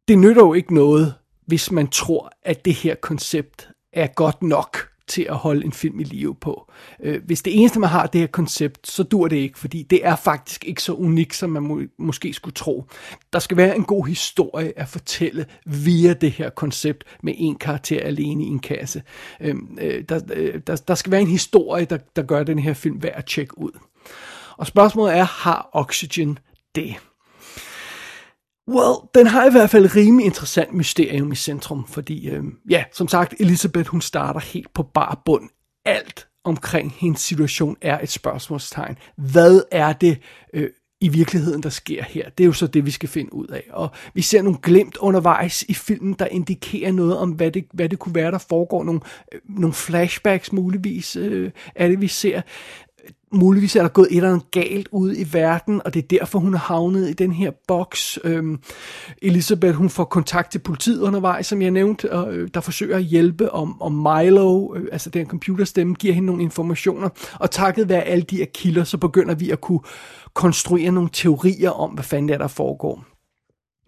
Det 0.07 0.17
nytter 0.17 0.41
jo 0.41 0.53
ikke 0.53 0.73
noget, 0.73 1.13
hvis 1.47 1.71
man 1.71 1.87
tror, 1.87 2.31
at 2.43 2.65
det 2.65 2.73
her 2.73 2.95
koncept 2.95 3.69
er 3.95 4.07
godt 4.07 4.43
nok 4.43 4.95
til 5.07 5.27
at 5.29 5.35
holde 5.35 5.65
en 5.65 5.73
film 5.73 5.99
i 5.99 6.03
live 6.03 6.35
på. 6.35 6.71
Øh, 6.99 7.21
hvis 7.25 7.41
det 7.41 7.59
eneste, 7.59 7.79
man 7.79 7.89
har 7.89 8.07
det 8.07 8.21
her 8.21 8.27
koncept, 8.27 8.87
så 8.87 9.03
dur 9.03 9.27
det 9.27 9.35
ikke, 9.35 9.59
fordi 9.59 9.83
det 9.83 10.05
er 10.05 10.15
faktisk 10.15 10.65
ikke 10.65 10.83
så 10.83 10.93
unikt, 10.93 11.35
som 11.35 11.49
man 11.49 11.63
må, 11.63 11.81
måske 11.97 12.33
skulle 12.33 12.53
tro. 12.53 12.85
Der 13.33 13.39
skal 13.39 13.57
være 13.57 13.75
en 13.75 13.83
god 13.83 14.07
historie 14.07 14.79
at 14.79 14.87
fortælle 14.87 15.45
via 15.65 16.13
det 16.13 16.31
her 16.31 16.49
koncept 16.49 17.03
med 17.23 17.33
en 17.37 17.55
karakter 17.55 17.99
alene 18.03 18.43
i 18.43 18.47
en 18.47 18.59
kasse. 18.59 19.03
Øhm, 19.41 19.77
øh, 19.81 20.03
der, 20.09 20.19
øh, 20.33 20.61
der, 20.67 20.75
der 20.75 20.95
skal 20.95 21.11
være 21.11 21.21
en 21.21 21.27
historie, 21.27 21.85
der, 21.85 21.97
der 22.15 22.23
gør 22.23 22.43
den 22.43 22.59
her 22.59 22.73
film 22.73 23.03
værd 23.03 23.15
at 23.15 23.25
tjekke 23.25 23.57
ud. 23.57 23.71
Og 24.57 24.67
spørgsmålet 24.67 25.17
er, 25.17 25.23
har 25.23 25.69
Oxygen 25.73 26.39
det? 26.75 26.95
Well, 28.67 28.95
den 29.15 29.27
har 29.27 29.47
i 29.47 29.51
hvert 29.51 29.69
fald 29.69 29.95
rimelig 29.95 30.25
interessant 30.25 30.73
mysterium 30.73 31.31
i 31.31 31.35
centrum, 31.35 31.87
fordi, 31.87 32.29
øh, 32.29 32.43
ja, 32.69 32.83
som 32.93 33.07
sagt, 33.07 33.33
Elisabeth, 33.39 33.89
hun 33.89 34.01
starter 34.01 34.39
helt 34.39 34.73
på 34.73 34.83
bar 34.83 35.21
bund. 35.25 35.49
Alt 35.85 36.27
omkring 36.43 36.91
hendes 36.97 37.21
situation 37.21 37.77
er 37.81 37.99
et 37.99 38.09
spørgsmålstegn. 38.09 38.97
Hvad 39.17 39.61
er 39.71 39.93
det 39.93 40.17
øh, 40.53 40.69
i 41.01 41.07
virkeligheden, 41.07 41.63
der 41.63 41.69
sker 41.69 42.03
her? 42.03 42.29
Det 42.29 42.43
er 42.43 42.45
jo 42.45 42.53
så 42.53 42.67
det, 42.67 42.85
vi 42.85 42.91
skal 42.91 43.09
finde 43.09 43.33
ud 43.33 43.47
af. 43.47 43.63
Og 43.69 43.89
vi 44.13 44.21
ser 44.21 44.41
nogle 44.41 44.59
glemt 44.63 44.97
undervejs 44.97 45.63
i 45.63 45.73
filmen, 45.73 46.13
der 46.13 46.25
indikerer 46.25 46.91
noget 46.91 47.17
om, 47.17 47.31
hvad 47.31 47.51
det, 47.51 47.65
hvad 47.73 47.89
det 47.89 47.99
kunne 47.99 48.15
være, 48.15 48.31
der 48.31 48.37
foregår. 48.37 48.83
Nogle, 48.83 49.01
øh, 49.33 49.39
nogle 49.49 49.73
flashbacks 49.73 50.53
muligvis 50.53 51.15
øh, 51.15 51.51
er 51.75 51.87
det, 51.87 52.01
vi 52.01 52.07
ser 52.07 52.41
muligvis 53.31 53.75
er 53.75 53.81
der 53.81 53.89
gået 53.89 54.07
et 54.11 54.15
eller 54.15 54.29
andet 54.29 54.51
galt 54.51 54.87
ud 54.91 55.15
i 55.17 55.33
verden, 55.33 55.81
og 55.85 55.93
det 55.93 56.03
er 56.03 56.07
derfor, 56.07 56.39
hun 56.39 56.53
er 56.53 56.57
havnet 56.57 57.09
i 57.09 57.13
den 57.13 57.31
her 57.31 57.51
boks. 57.67 58.19
Øhm, 58.23 58.59
Elisabeth, 59.21 59.75
hun 59.75 59.89
får 59.89 60.03
kontakt 60.03 60.51
til 60.51 60.59
politiet 60.59 61.01
undervejs, 61.01 61.47
som 61.47 61.61
jeg 61.61 61.71
nævnte, 61.71 62.13
og, 62.13 62.33
øh, 62.33 62.49
der 62.53 62.59
forsøger 62.59 62.97
at 62.97 63.03
hjælpe, 63.03 63.51
om, 63.51 63.81
om 63.81 63.91
Milo, 63.91 64.75
øh, 64.75 64.87
altså 64.91 65.09
den 65.09 65.27
computerstemme, 65.27 65.95
giver 65.95 66.13
hende 66.13 66.25
nogle 66.25 66.43
informationer, 66.43 67.09
og 67.39 67.51
takket 67.51 67.89
være 67.89 68.03
alle 68.03 68.23
de 68.23 68.37
her 68.37 68.45
kilder, 68.53 68.83
så 68.83 68.97
begynder 68.97 69.35
vi 69.35 69.49
at 69.49 69.61
kunne 69.61 69.81
konstruere 70.33 70.91
nogle 70.91 71.09
teorier 71.13 71.69
om, 71.69 71.91
hvad 71.91 72.03
fanden 72.03 72.29
der, 72.29 72.33
er, 72.33 72.39
der 72.39 72.47
foregår. 72.47 73.05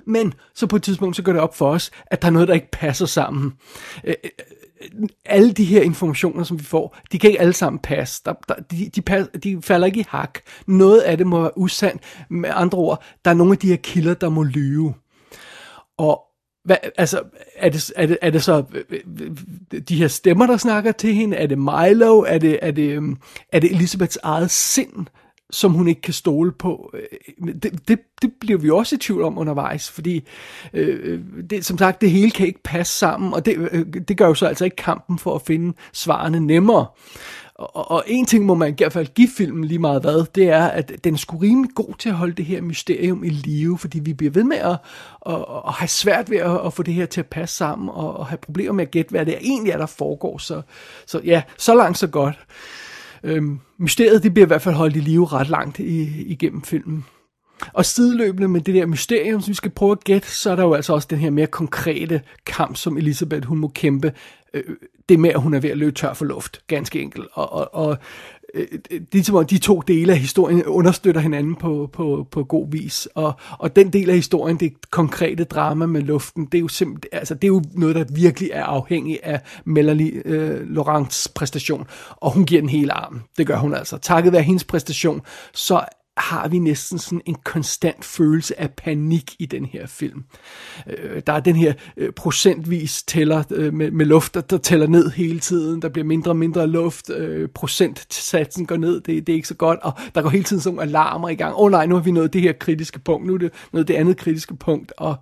Men 0.07 0.33
så 0.55 0.67
på 0.67 0.75
et 0.75 0.83
tidspunkt, 0.83 1.15
så 1.15 1.23
går 1.23 1.31
det 1.31 1.41
op 1.41 1.55
for 1.55 1.69
os, 1.69 1.91
at 2.05 2.21
der 2.21 2.27
er 2.27 2.31
noget, 2.31 2.47
der 2.47 2.53
ikke 2.53 2.71
passer 2.71 3.05
sammen. 3.05 3.53
Øh, 4.03 4.13
øh 4.23 4.29
alle 5.25 5.51
de 5.51 5.65
her 5.65 5.81
informationer, 5.81 6.43
som 6.43 6.59
vi 6.59 6.63
får, 6.63 6.97
de 7.11 7.19
kan 7.19 7.29
ikke 7.29 7.41
alle 7.41 7.53
sammen 7.53 7.79
passe. 7.79 8.21
Der, 8.25 8.33
der, 8.47 8.55
de, 8.55 8.89
de, 8.95 9.01
pas, 9.01 9.27
de 9.43 9.61
falder 9.61 9.87
ikke 9.87 9.99
i 9.99 10.05
hak. 10.09 10.39
Noget 10.67 10.99
af 10.99 11.17
det 11.17 11.27
må 11.27 11.41
være 11.41 11.57
usandt. 11.57 12.01
Med 12.29 12.49
andre 12.53 12.77
ord, 12.77 13.03
der 13.25 13.31
er 13.31 13.35
nogle 13.35 13.53
af 13.53 13.57
de 13.57 13.67
her 13.67 13.75
kilder, 13.75 14.13
der 14.13 14.29
må 14.29 14.43
lyve. 14.43 14.93
Og 15.97 16.21
hvad, 16.65 16.77
altså, 16.97 17.21
er 17.55 17.69
det, 17.69 17.91
er, 17.95 18.05
det, 18.05 18.17
er 18.21 18.29
det 18.29 18.43
så 18.43 18.63
de 19.89 19.95
her 19.95 20.07
stemmer, 20.07 20.47
der 20.47 20.57
snakker 20.57 20.91
til 20.91 21.13
hende? 21.13 21.37
Er 21.37 21.47
det 21.47 21.57
Milo? 21.57 22.19
Er 22.19 22.37
det, 22.37 22.59
er 22.61 22.71
det, 22.71 22.89
øhm, 22.89 23.17
er 23.51 23.59
det 23.59 23.71
Elisabeths 23.71 24.17
eget 24.23 24.51
sind, 24.51 25.07
som 25.51 25.73
hun 25.73 25.87
ikke 25.87 26.01
kan 26.01 26.13
stole 26.13 26.51
på. 26.51 26.93
Øh, 26.93 27.53
det, 27.63 27.87
det, 27.87 27.99
det 28.21 28.33
bliver 28.39 28.59
vi 28.59 28.69
også 28.69 28.95
i 28.95 28.97
tvivl 28.97 29.23
om 29.23 29.37
undervejs, 29.37 29.91
fordi 29.91 30.27
øh, 30.73 30.99
øh, 31.03 31.19
det, 31.49 31.65
som 31.65 31.77
sagt, 31.77 32.01
det 32.01 32.11
hele 32.11 32.31
kan 32.31 32.47
ikke 32.47 32.63
passe 32.63 32.93
sammen, 32.93 33.33
og 33.33 33.45
det, 33.45 33.69
øh, 33.71 33.85
det 34.07 34.17
gør 34.17 34.27
jo 34.27 34.33
så 34.33 34.45
altså 34.45 34.65
ikke 34.65 34.75
kampen 34.75 35.19
for 35.19 35.35
at 35.35 35.41
finde 35.41 35.73
svarene 35.93 36.39
nemmere. 36.39 36.85
Og, 37.57 37.91
og 37.91 38.03
en 38.07 38.25
ting 38.25 38.45
må 38.45 38.55
man 38.55 38.69
i 38.69 38.75
hvert 38.77 38.93
fald 38.93 39.07
give 39.07 39.27
filmen 39.37 39.63
lige 39.63 39.79
meget 39.79 40.01
hvad, 40.01 40.25
det 40.35 40.49
er, 40.49 40.65
at 40.65 40.91
den 41.03 41.13
er 41.13 41.17
sgu 41.17 41.37
rimelig 41.37 41.71
god 41.75 41.93
til 41.99 42.09
at 42.09 42.15
holde 42.15 42.33
det 42.33 42.45
her 42.45 42.61
mysterium 42.61 43.23
i 43.23 43.29
live, 43.29 43.77
fordi 43.77 43.99
vi 43.99 44.13
bliver 44.13 44.31
ved 44.31 44.43
med 44.43 44.57
at, 44.57 44.77
at, 45.25 45.45
at 45.67 45.73
have 45.73 45.87
svært 45.87 46.29
ved 46.29 46.37
at, 46.37 46.65
at 46.65 46.73
få 46.73 46.83
det 46.83 46.93
her 46.93 47.05
til 47.05 47.21
at 47.21 47.25
passe 47.25 47.55
sammen, 47.55 47.89
og, 47.89 48.17
og 48.17 48.27
have 48.27 48.37
problemer 48.37 48.73
med 48.73 48.85
at 48.85 48.91
gætte, 48.91 49.11
hvad 49.11 49.25
det 49.25 49.37
egentlig 49.41 49.71
er, 49.71 49.77
der 49.77 49.85
foregår. 49.85 50.37
Så, 50.37 50.61
så 51.05 51.21
ja, 51.23 51.41
så 51.57 51.75
langt 51.75 51.97
så 51.97 52.07
godt. 52.07 52.35
Øhm, 53.23 53.59
mysteriet 53.77 54.23
det 54.23 54.33
bliver 54.33 54.45
i 54.45 54.47
hvert 54.47 54.61
fald 54.61 54.75
holdt 54.75 54.95
i 54.95 54.99
live 54.99 55.25
ret 55.25 55.49
langt 55.49 55.79
i, 55.79 56.23
igennem 56.25 56.61
filmen. 56.61 57.05
Og 57.73 57.85
sideløbende 57.85 58.47
med 58.47 58.61
det 58.61 58.75
der 58.75 58.85
mysterium, 58.85 59.41
som 59.41 59.49
vi 59.49 59.55
skal 59.55 59.71
prøve 59.71 59.91
at 59.91 60.03
gætte, 60.03 60.27
så 60.27 60.51
er 60.51 60.55
der 60.55 60.63
jo 60.63 60.73
altså 60.73 60.93
også 60.93 61.07
den 61.09 61.17
her 61.19 61.29
mere 61.29 61.47
konkrete 61.47 62.21
kamp, 62.45 62.75
som 62.75 62.97
Elisabeth 62.97 63.47
hun 63.47 63.57
må 63.57 63.67
kæmpe. 63.67 64.13
Øh, 64.53 64.63
det 65.09 65.19
med, 65.19 65.29
at 65.29 65.41
hun 65.41 65.53
er 65.53 65.59
ved 65.59 65.69
at 65.69 65.77
løbe 65.77 65.91
tør 65.91 66.13
for 66.13 66.25
luft, 66.25 66.61
ganske 66.67 67.01
enkelt. 67.01 67.27
Og, 67.33 67.53
og, 67.53 67.75
og 67.75 67.97
Øh, 68.57 69.01
ligesom 69.11 69.35
de, 69.35 69.55
de 69.55 69.57
to 69.57 69.81
dele 69.87 70.13
af 70.13 70.19
historien 70.19 70.65
understøtter 70.65 71.21
hinanden 71.21 71.55
på, 71.55 71.89
på, 71.93 72.27
på 72.31 72.43
god 72.43 72.71
vis. 72.71 73.07
Og, 73.15 73.33
og 73.59 73.75
den 73.75 73.93
del 73.93 74.09
af 74.09 74.15
historien, 74.15 74.57
det 74.57 74.73
konkrete 74.91 75.43
drama 75.43 75.85
med 75.85 76.01
luften, 76.01 76.45
det 76.45 76.57
er 76.57 76.61
jo 76.61 76.67
simpelthen, 76.67 77.19
altså 77.19 77.33
det 77.33 77.43
er 77.43 77.47
jo 77.47 77.63
noget, 77.73 77.95
der 77.95 78.05
virkelig 78.13 78.49
er 78.53 78.63
afhængig 78.63 79.19
af 79.23 79.41
Melanie 79.65 80.21
øh, 80.25 80.69
Laurents 80.69 81.27
præstation. 81.27 81.87
Og 82.09 82.31
hun 82.31 82.45
giver 82.45 82.61
den 82.61 82.69
hele 82.69 82.93
armen. 82.93 83.23
Det 83.37 83.47
gør 83.47 83.57
hun 83.57 83.73
altså. 83.73 83.97
Takket 83.97 84.33
være 84.33 84.41
hendes 84.41 84.63
præstation, 84.63 85.21
så 85.53 85.81
har 86.17 86.47
vi 86.47 86.59
næsten 86.59 86.99
sådan 86.99 87.21
en 87.25 87.35
konstant 87.35 88.05
følelse 88.05 88.59
af 88.59 88.71
panik 88.71 89.35
i 89.39 89.45
den 89.45 89.65
her 89.65 89.87
film. 89.87 90.23
Øh, 90.87 91.21
der 91.27 91.33
er 91.33 91.39
den 91.39 91.55
her 91.55 91.73
øh, 91.97 92.11
procentvis 92.11 93.03
tæller 93.03 93.43
øh, 93.51 93.73
med, 93.73 93.91
med 93.91 94.05
luft, 94.05 94.33
der, 94.33 94.41
der 94.41 94.57
tæller 94.57 94.87
ned 94.87 95.09
hele 95.09 95.39
tiden. 95.39 95.81
Der 95.81 95.89
bliver 95.89 96.05
mindre 96.05 96.31
og 96.31 96.37
mindre 96.37 96.67
luft. 96.67 97.09
Øh, 97.09 97.49
procentsatsen 97.49 98.65
går 98.65 98.77
ned. 98.77 99.01
Det, 99.01 99.27
det 99.27 99.33
er 99.33 99.35
ikke 99.35 99.47
så 99.47 99.55
godt. 99.55 99.79
Og 99.81 99.93
der 100.15 100.21
går 100.21 100.29
hele 100.29 100.43
tiden 100.43 100.61
sådan 100.61 100.75
nogle 100.75 100.89
alarmer 100.89 101.29
i 101.29 101.35
gang. 101.35 101.55
Åh 101.55 101.61
oh, 101.61 101.71
nej, 101.71 101.85
nu 101.85 101.95
har 101.95 102.01
vi 102.01 102.11
nået 102.11 102.33
det 102.33 102.41
her 102.41 102.53
kritiske 102.53 102.99
punkt. 102.99 103.27
Nu 103.27 103.33
er 103.33 103.37
det 103.37 103.51
noget 103.73 103.87
det 103.87 103.93
andet 103.93 104.17
kritiske 104.17 104.55
punkt. 104.55 104.93
Og, 104.97 105.15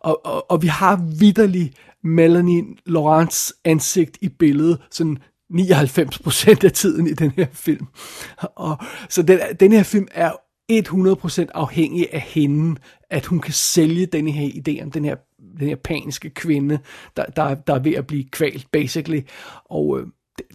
og, 0.00 0.26
og, 0.26 0.50
og 0.50 0.62
vi 0.62 0.66
har 0.66 1.00
vidderligt 1.18 1.74
Melanie 2.04 2.64
Laurents 2.86 3.54
ansigt 3.64 4.18
i 4.20 4.28
billedet, 4.28 4.78
sådan 4.90 5.18
99% 5.54 6.64
af 6.64 6.72
tiden 6.72 7.06
i 7.06 7.12
den 7.12 7.30
her 7.30 7.46
film. 7.52 7.86
Og, 8.38 8.76
så 9.08 9.22
den, 9.22 9.40
den 9.60 9.72
her 9.72 9.82
film 9.82 10.08
er 10.10 10.32
100% 10.72 11.46
afhængig 11.54 12.08
af 12.12 12.20
hende, 12.20 12.80
at 13.10 13.26
hun 13.26 13.40
kan 13.40 13.52
sælge 13.52 14.06
den 14.06 14.28
her 14.28 14.48
idé 14.48 14.82
om 14.82 14.90
den 14.90 15.04
her, 15.04 15.16
den 15.58 15.68
her 15.68 15.76
paniske 15.76 16.30
kvinde, 16.30 16.78
der, 17.16 17.24
der, 17.24 17.54
der 17.54 17.74
er 17.74 17.78
ved 17.78 17.92
at 17.92 18.06
blive 18.06 18.24
kvalt, 18.24 18.66
basically. 18.72 19.20
Og 19.64 20.00
øh, 20.00 20.06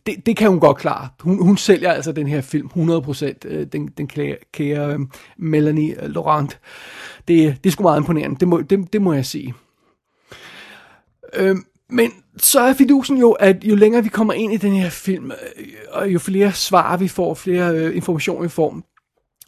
det, 0.06 0.26
det 0.26 0.38
kan 0.38 0.50
hun 0.50 0.60
godt 0.60 0.78
klare. 0.78 1.10
Hun, 1.20 1.44
hun 1.44 1.58
sælger 1.58 1.92
altså 1.92 2.12
den 2.12 2.28
her 2.28 2.42
film 2.42 2.68
100%, 2.76 3.34
øh, 3.46 3.68
den, 3.68 3.88
den 3.88 4.08
kære, 4.08 4.38
kære 4.54 4.94
øh, 4.94 5.00
Melanie 5.38 6.04
øh, 6.04 6.10
Laurent. 6.10 6.60
Det, 7.28 7.64
det 7.64 7.70
er 7.70 7.72
sgu 7.72 7.84
meget 7.84 8.00
imponerende, 8.00 8.40
det 8.40 8.48
må, 8.48 8.62
det, 8.62 8.94
det 8.94 9.02
må 9.02 9.14
jeg 9.14 9.26
sige. 9.26 9.54
Øh, 11.34 11.56
men 11.94 12.12
så 12.38 12.60
er 12.60 12.74
fidusen 12.74 13.18
jo, 13.18 13.32
at 13.32 13.64
jo 13.64 13.76
længere 13.76 14.04
vi 14.04 14.10
kommer 14.10 14.34
ind 14.34 14.54
i 14.54 14.58
den 14.58 14.74
her 14.74 14.90
film, 14.90 15.32
øh, 15.32 15.68
og 15.92 16.14
jo 16.14 16.20
flere 16.20 16.54
svar 16.54 16.98
vi 16.98 17.08
får, 17.08 17.34
flere 17.34 17.76
øh, 17.76 17.96
informationer 17.96 18.42
vi 18.42 18.50
får, 18.50 18.82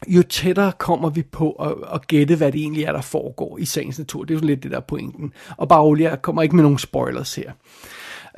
jo 0.07 0.23
tættere 0.23 0.71
kommer 0.77 1.09
vi 1.09 1.23
på 1.23 1.51
at, 1.51 1.73
at 1.93 2.07
gætte, 2.07 2.35
hvad 2.35 2.51
det 2.51 2.61
egentlig 2.61 2.83
er, 2.83 2.91
der 2.91 3.01
foregår 3.01 3.57
i 3.57 3.65
sagens 3.65 3.99
natur. 3.99 4.23
Det 4.23 4.35
er 4.35 4.39
jo 4.39 4.45
lidt 4.45 4.63
det 4.63 4.71
der 4.71 4.79
pointen. 4.79 5.33
Og 5.57 5.67
bare 5.69 5.81
rolig, 5.81 6.03
jeg 6.03 6.21
kommer 6.21 6.41
ikke 6.41 6.55
med 6.55 6.63
nogen 6.63 6.77
spoilers 6.77 7.35
her. 7.35 7.51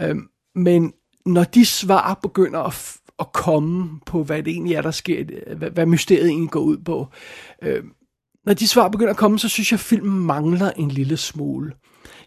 Øhm, 0.02 0.28
men 0.56 0.94
når 1.26 1.44
de 1.44 1.66
svar 1.66 2.20
begynder 2.22 2.60
at, 2.60 2.94
at 3.20 3.34
komme 3.34 4.00
på, 4.06 4.24
hvad 4.24 4.44
det 4.44 4.52
egentlig 4.52 4.76
er, 4.76 4.82
der 4.82 4.92
sker, 4.92 5.24
hvad, 5.56 5.70
hvad 5.70 5.86
mysteriet 5.86 6.30
egentlig 6.30 6.52
går 6.52 6.60
ud 6.60 6.78
på, 6.78 7.08
øhm, 7.62 7.90
når 8.46 8.54
de 8.54 8.68
svar 8.68 8.88
begynder 8.88 9.12
at 9.12 9.18
komme, 9.18 9.40
så 9.40 9.50
synes 9.50 9.72
jeg, 9.72 9.78
at 9.78 9.82
filmen 9.82 10.26
mangler 10.26 10.72
en 10.72 10.92
lille 10.92 11.18
smule 11.18 11.74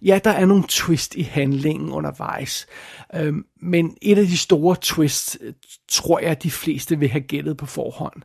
ja, 0.03 0.21
der 0.25 0.31
er 0.31 0.47
nogle 0.47 0.65
twist 0.69 1.15
i 1.15 1.23
handlingen 1.23 1.93
undervejs, 1.93 2.67
øhm, 3.15 3.45
men 3.63 3.97
et 4.03 4.19
af 4.19 4.27
de 4.27 4.39
store 4.39 4.77
twists, 4.81 5.39
øh, 5.41 5.53
tror 5.89 6.19
jeg, 6.19 6.43
de 6.43 6.51
fleste 6.51 6.99
vil 6.99 7.09
have 7.09 7.21
gættet 7.21 7.57
på 7.57 7.67
forhånd. 7.67 8.23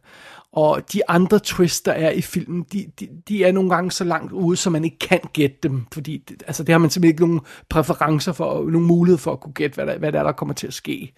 Og 0.51 0.93
de 0.93 1.09
andre 1.09 1.39
twists, 1.43 1.81
der 1.81 1.91
er 1.91 2.09
i 2.09 2.21
filmen, 2.21 2.65
de, 2.73 2.85
de, 2.99 3.07
de 3.27 3.43
er 3.43 3.51
nogle 3.51 3.69
gange 3.69 3.91
så 3.91 4.03
langt 4.03 4.31
ude, 4.31 4.57
så 4.57 4.69
man 4.69 4.83
ikke 4.83 4.99
kan 4.99 5.19
gætte 5.33 5.57
dem. 5.63 5.85
Fordi 5.93 6.23
altså, 6.47 6.63
det 6.63 6.73
har 6.73 6.79
man 6.79 6.89
simpelthen 6.89 7.13
ikke 7.13 7.27
nogen 7.27 7.39
præferencer 7.69 8.33
for, 8.33 8.69
nogen 8.69 8.87
mulighed 8.87 9.17
for 9.17 9.31
at 9.31 9.39
kunne 9.39 9.53
gætte, 9.53 9.75
hvad 9.75 9.85
der, 9.85 9.97
hvad 9.97 10.11
der 10.11 10.19
er, 10.19 10.23
der 10.23 10.31
kommer 10.31 10.53
til 10.53 10.67
at 10.67 10.73
ske. 10.73 11.13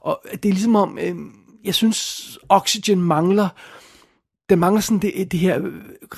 Og 0.00 0.20
det 0.32 0.44
er 0.44 0.52
ligesom 0.52 0.76
om, 0.76 0.98
øh, 0.98 1.16
jeg 1.64 1.74
synes, 1.74 2.38
Oxygen 2.48 3.02
mangler 3.02 3.48
den 4.48 4.58
mangler 4.58 4.80
sådan 4.80 4.98
det, 4.98 5.32
det 5.32 5.40
her 5.40 5.60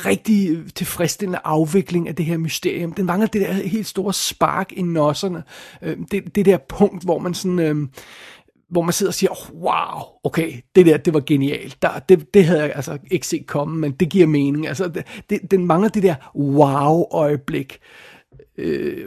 rigtig 0.06 0.58
tilfredsstillende 0.74 1.40
afvikling 1.44 2.08
af 2.08 2.16
det 2.16 2.24
her 2.24 2.38
mysterium. 2.38 2.92
Den 2.92 3.06
mangler 3.06 3.26
det 3.26 3.40
der 3.40 3.52
helt 3.52 3.86
store 3.86 4.12
spark 4.12 4.72
i 4.72 4.82
nosserne. 4.82 5.42
Øh, 5.82 5.96
det, 6.10 6.34
det 6.34 6.46
der 6.46 6.58
punkt, 6.68 7.04
hvor 7.04 7.18
man 7.18 7.34
sådan... 7.34 7.58
Øh, 7.58 7.76
hvor 8.70 8.82
man 8.82 8.92
sidder 8.92 9.10
og 9.10 9.14
siger, 9.14 9.30
oh, 9.30 9.62
wow, 9.62 10.02
okay, 10.24 10.52
det 10.74 10.86
der, 10.86 10.96
det 10.96 11.14
var 11.14 11.22
genialt. 11.26 11.82
Der, 11.82 11.98
det, 11.98 12.34
det 12.34 12.44
havde 12.44 12.60
jeg 12.60 12.72
altså 12.74 12.98
ikke 13.10 13.26
set 13.26 13.46
komme, 13.46 13.78
men 13.78 13.92
det 13.92 14.08
giver 14.10 14.26
mening. 14.26 14.68
Altså, 14.68 14.88
det, 14.88 15.04
det, 15.30 15.50
den 15.50 15.66
mangler 15.66 15.88
det 15.88 16.02
der 16.02 16.14
wow-øjeblik. 16.34 17.78
Øh, 18.58 19.06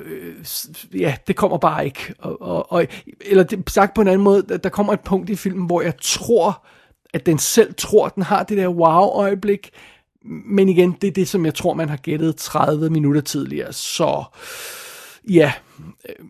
ja, 0.94 1.16
det 1.28 1.36
kommer 1.36 1.58
bare 1.58 1.86
ikke. 1.86 2.14
Og, 2.20 2.42
og, 2.42 2.72
og, 2.72 2.88
eller 3.26 3.44
det, 3.44 3.70
sagt 3.70 3.94
på 3.94 4.02
en 4.02 4.08
anden 4.08 4.24
måde, 4.24 4.58
der 4.64 4.70
kommer 4.70 4.94
et 4.94 5.00
punkt 5.00 5.30
i 5.30 5.36
filmen, 5.36 5.66
hvor 5.66 5.82
jeg 5.82 5.94
tror, 6.02 6.66
at 7.14 7.26
den 7.26 7.38
selv 7.38 7.74
tror, 7.78 8.06
at 8.06 8.16
den 8.16 8.24
har 8.24 8.44
det 8.44 8.58
der 8.58 8.68
wow-øjeblik, 8.68 9.70
men 10.46 10.70
igen, 10.70 10.98
det 11.02 11.08
er 11.08 11.12
det, 11.12 11.28
som 11.28 11.46
jeg 11.46 11.56
tror, 11.56 11.74
man 11.74 11.90
har 11.90 11.98
gættet 11.98 12.36
30 12.36 12.90
minutter 12.90 13.22
tidligere, 13.22 13.74
så 13.74 14.24
ja, 15.30 15.54
øh, 16.10 16.26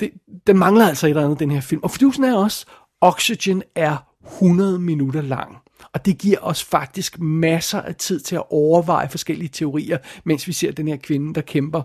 det, 0.00 0.10
den 0.46 0.58
mangler 0.58 0.88
altså 0.88 1.06
et 1.06 1.10
eller 1.10 1.24
andet, 1.24 1.38
den 1.38 1.50
her 1.50 1.60
film. 1.60 1.82
Og 1.82 1.90
fidusen 1.90 2.24
er 2.24 2.36
også, 2.36 2.66
Oxygen 3.00 3.62
er 3.74 3.96
100 4.26 4.78
minutter 4.78 5.22
lang. 5.22 5.56
Og 5.92 6.06
det 6.06 6.18
giver 6.18 6.38
os 6.42 6.64
faktisk 6.64 7.20
masser 7.20 7.80
af 7.80 7.94
tid 7.94 8.20
til 8.20 8.36
at 8.36 8.42
overveje 8.50 9.08
forskellige 9.08 9.48
teorier, 9.48 9.98
mens 10.24 10.46
vi 10.46 10.52
ser 10.52 10.72
den 10.72 10.88
her 10.88 10.96
kvinde, 10.96 11.34
der 11.34 11.40
kæmper. 11.40 11.82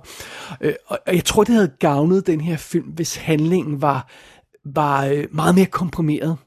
Øh, 0.61 0.73
og 0.87 0.99
jeg 1.07 1.25
tror, 1.25 1.43
det 1.43 1.55
havde 1.55 1.71
gavnet 1.79 2.27
den 2.27 2.41
her 2.41 2.57
film, 2.57 2.85
hvis 2.85 3.15
handlingen 3.15 3.81
var, 3.81 4.07
var 4.65 5.05
øh, 5.05 5.27
meget 5.31 5.55
mere 5.55 5.65
komprimeret. 5.65 6.37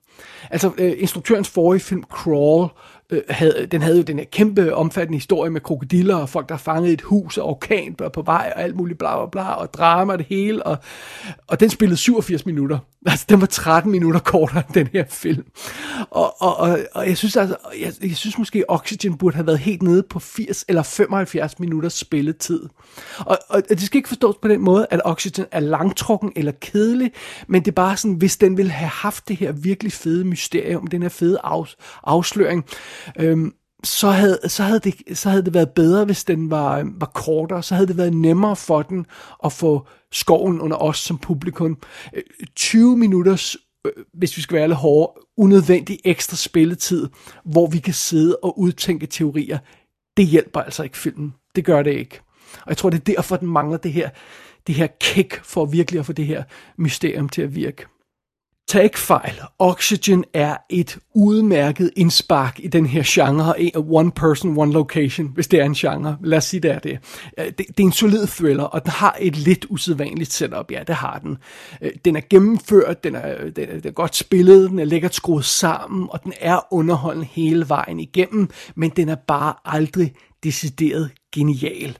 Altså, 0.50 0.72
øh, 0.78 0.92
instruktørens 0.98 1.48
forrige 1.48 1.80
film, 1.80 2.02
Crawl, 2.12 2.68
øh, 3.10 3.22
havde, 3.30 3.66
den 3.70 3.82
havde 3.82 3.96
jo 3.96 4.02
den 4.02 4.18
her 4.18 4.26
kæmpe 4.32 4.74
omfattende 4.74 5.16
historie 5.16 5.50
med 5.50 5.60
krokodiller 5.60 6.16
og 6.16 6.28
folk, 6.28 6.48
der 6.48 6.56
fangede 6.56 6.92
et 6.92 7.02
hus 7.02 7.38
og 7.38 7.48
orkan 7.48 7.94
på 7.94 8.22
vej 8.22 8.52
og 8.56 8.62
alt 8.62 8.76
muligt 8.76 8.98
bla 8.98 9.16
bla 9.16 9.30
bla 9.30 9.52
og 9.52 9.74
drama 9.74 10.12
og 10.12 10.18
det 10.18 10.26
hele. 10.26 10.66
Og, 10.66 10.76
og 11.46 11.60
den 11.60 11.70
spillede 11.70 11.96
87 11.96 12.46
minutter. 12.46 12.78
Altså, 13.06 13.26
den 13.28 13.40
var 13.40 13.46
13 13.46 13.92
minutter 13.92 14.20
kortere 14.20 14.62
end 14.66 14.74
den 14.74 14.88
her 14.92 15.04
film. 15.10 15.44
Og, 16.10 16.42
og, 16.42 16.56
og, 16.56 16.78
og 16.94 17.08
jeg 17.08 17.16
synes 17.16 17.36
altså, 17.36 17.56
jeg, 17.80 17.92
jeg 18.02 18.16
synes 18.16 18.38
måske 18.38 18.70
Oxygen 18.70 19.18
burde 19.18 19.36
have 19.36 19.46
været 19.46 19.58
helt 19.58 19.82
nede 19.82 20.02
på 20.02 20.18
80 20.18 20.64
eller 20.68 20.82
75 20.82 21.58
minutters 21.58 21.92
spilletid. 21.92 22.60
Og, 23.18 23.38
og 23.48 23.62
det 23.68 23.82
skal 23.82 23.96
ikke 23.96 24.08
forstås 24.08 24.36
på 24.42 24.48
den 24.48 24.60
måde, 24.60 24.86
at 24.90 25.00
Oxygen 25.04 25.46
er 25.50 25.60
langtrukken 25.60 26.32
eller 26.36 26.52
kedelig, 26.60 27.12
men 27.46 27.62
det 27.62 27.70
er 27.70 27.74
bare 27.74 27.96
sådan, 27.96 28.16
hvis 28.16 28.36
den 28.36 28.56
ville 28.56 28.72
have 28.72 28.88
haft 28.88 29.28
det 29.28 29.36
her 29.36 29.52
virkelig 29.52 29.92
fede 29.92 30.24
mysterium, 30.24 30.86
den 30.86 31.02
her 31.02 31.08
fede 31.08 31.38
af, 31.44 31.64
afsløring, 32.04 32.64
øhm, 33.18 33.52
så 33.84 34.10
havde, 34.10 34.38
så, 34.46 34.62
havde 34.62 34.80
det, 34.80 35.18
så 35.18 35.30
havde 35.30 35.44
det 35.44 35.54
været 35.54 35.70
bedre, 35.70 36.04
hvis 36.04 36.24
den 36.24 36.50
var, 36.50 36.78
øh, 36.78 37.00
var 37.00 37.10
kortere. 37.14 37.62
Så 37.62 37.74
havde 37.74 37.88
det 37.88 37.96
været 37.96 38.12
nemmere 38.12 38.56
for 38.56 38.82
den 38.82 39.06
at 39.44 39.52
få 39.52 39.86
skoven 40.12 40.60
under 40.60 40.76
os 40.76 40.98
som 40.98 41.18
publikum. 41.18 41.78
Øh, 42.14 42.22
20 42.56 42.96
minutters, 42.96 43.56
øh, 43.86 43.92
hvis 44.14 44.36
vi 44.36 44.42
skal 44.42 44.56
være 44.56 44.68
lidt 44.68 44.78
hårde, 44.78 45.20
unødvendig 45.36 45.98
ekstra 46.04 46.36
spilletid, 46.36 47.08
hvor 47.44 47.66
vi 47.66 47.78
kan 47.78 47.94
sidde 47.94 48.36
og 48.42 48.58
udtænke 48.58 49.06
teorier, 49.06 49.58
det 50.16 50.26
hjælper 50.26 50.60
altså 50.60 50.82
ikke 50.82 50.98
filmen. 50.98 51.34
Det 51.56 51.64
gør 51.64 51.82
det 51.82 51.92
ikke. 51.92 52.20
Og 52.54 52.68
jeg 52.68 52.76
tror, 52.76 52.90
det 52.90 53.00
er 53.00 53.14
derfor, 53.14 53.36
den 53.36 53.48
mangler 53.48 53.76
det 53.76 53.92
her, 53.92 54.10
det 54.66 54.74
her 54.74 54.86
kick 55.00 55.44
for 55.44 55.64
virkelig 55.66 55.98
at 55.98 56.06
få 56.06 56.12
det 56.12 56.26
her 56.26 56.42
mysterium 56.76 57.28
til 57.28 57.42
at 57.42 57.54
virke. 57.54 57.86
Tag 58.74 58.84
ikke 58.84 58.98
fejl. 58.98 59.40
Oxygen 59.58 60.24
er 60.32 60.56
et 60.70 60.98
udmærket 61.14 61.90
indspark 61.96 62.60
i 62.60 62.68
den 62.68 62.86
her 62.86 63.02
genre. 63.06 63.54
One 63.76 64.10
person, 64.10 64.58
one 64.58 64.72
location, 64.72 65.30
hvis 65.34 65.46
det 65.46 65.60
er 65.60 65.64
en 65.64 65.74
genre. 65.74 66.16
Lad 66.22 66.38
os 66.38 66.44
sige, 66.44 66.60
det 66.60 66.70
er 66.70 66.78
det. 66.78 66.98
Øh, 67.38 67.44
det, 67.46 67.58
det 67.58 67.80
er 67.80 67.84
en 67.84 67.92
solid 67.92 68.26
thriller, 68.26 68.64
og 68.64 68.84
den 68.84 68.90
har 68.90 69.16
et 69.20 69.36
lidt 69.36 69.66
usædvanligt 69.68 70.32
setup. 70.32 70.70
Ja, 70.70 70.82
det 70.86 70.94
har 70.94 71.18
den. 71.18 71.36
Øh, 71.82 71.90
den 72.04 72.16
er 72.16 72.20
gennemført, 72.30 73.04
den 73.04 73.14
er, 73.14 73.50
den 73.50 73.68
er, 73.68 73.72
den 73.80 73.86
er 73.88 73.90
godt 73.90 74.16
spillet, 74.16 74.70
den 74.70 74.78
er 74.78 74.84
lækkert 74.84 75.14
skruet 75.14 75.44
sammen, 75.44 76.08
og 76.10 76.24
den 76.24 76.32
er 76.40 76.66
underholdende 76.70 77.28
hele 77.32 77.68
vejen 77.68 78.00
igennem, 78.00 78.50
men 78.74 78.90
den 78.90 79.08
er 79.08 79.16
bare 79.28 79.54
aldrig 79.64 80.12
decideret 80.44 81.10
genial. 81.34 81.98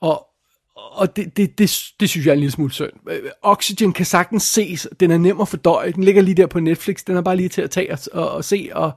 Og 0.00 0.29
og 0.90 1.16
det, 1.16 1.36
det, 1.36 1.58
det, 1.58 1.82
det 2.00 2.08
synes 2.08 2.26
jeg 2.26 2.30
er 2.30 2.34
en 2.34 2.40
lille 2.40 2.52
smule 2.52 2.72
synd. 2.72 2.90
Oxygen 3.42 3.92
kan 3.92 4.06
sagtens 4.06 4.42
ses, 4.42 4.88
den 5.00 5.10
er 5.10 5.18
nem 5.18 5.40
at 5.40 5.48
fordøje, 5.48 5.92
den 5.92 6.04
ligger 6.04 6.22
lige 6.22 6.34
der 6.34 6.46
på 6.46 6.60
Netflix, 6.60 7.04
den 7.04 7.16
er 7.16 7.22
bare 7.22 7.36
lige 7.36 7.48
til 7.48 7.62
at 7.62 7.70
tage 7.70 7.92
og, 7.92 7.98
og, 8.12 8.30
og 8.30 8.44
se 8.44 8.68
og, 8.72 8.92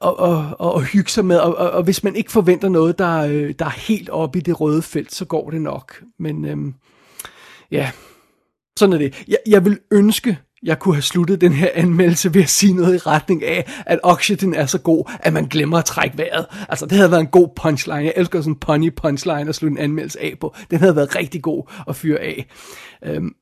og, 0.00 0.18
og, 0.18 0.46
og, 0.58 0.72
og 0.74 0.82
hygge 0.82 1.10
sig 1.10 1.24
med, 1.24 1.38
og, 1.38 1.56
og, 1.56 1.70
og 1.70 1.82
hvis 1.82 2.04
man 2.04 2.16
ikke 2.16 2.32
forventer 2.32 2.68
noget, 2.68 2.98
der, 2.98 3.18
øh, 3.18 3.54
der 3.58 3.64
er 3.64 3.70
helt 3.70 4.10
oppe 4.10 4.38
i 4.38 4.42
det 4.42 4.60
røde 4.60 4.82
felt, 4.82 5.14
så 5.14 5.24
går 5.24 5.50
det 5.50 5.60
nok. 5.60 6.02
Men 6.18 6.44
øhm, 6.44 6.74
ja, 7.70 7.90
sådan 8.78 8.92
er 8.92 8.98
det. 8.98 9.24
Jeg, 9.28 9.38
jeg 9.46 9.64
vil 9.64 9.78
ønske, 9.90 10.38
jeg 10.62 10.78
kunne 10.78 10.94
have 10.94 11.02
sluttet 11.02 11.40
den 11.40 11.52
her 11.52 11.68
anmeldelse 11.74 12.34
ved 12.34 12.42
at 12.42 12.48
sige 12.48 12.74
noget 12.74 12.94
i 12.94 12.98
retning 12.98 13.44
af, 13.44 13.82
at 13.86 14.00
Oxygen 14.02 14.54
er 14.54 14.66
så 14.66 14.78
god, 14.78 15.12
at 15.20 15.32
man 15.32 15.44
glemmer 15.44 15.78
at 15.78 15.84
trække 15.84 16.18
vejret. 16.18 16.46
Altså, 16.68 16.86
det 16.86 16.96
havde 16.96 17.10
været 17.10 17.20
en 17.20 17.26
god 17.26 17.48
punchline. 17.56 18.04
Jeg 18.04 18.12
elsker 18.16 18.40
sådan 18.40 18.52
en 18.52 18.58
punny 18.58 18.94
punchline 18.94 19.48
at 19.48 19.54
slutte 19.54 19.72
en 19.72 19.78
anmeldelse 19.78 20.20
af 20.20 20.34
på. 20.40 20.54
Den 20.70 20.78
havde 20.78 20.96
været 20.96 21.16
rigtig 21.16 21.42
god 21.42 21.70
at 21.88 21.96
fyre 21.96 22.18
af. 22.18 22.46
Øhm, 23.04 23.34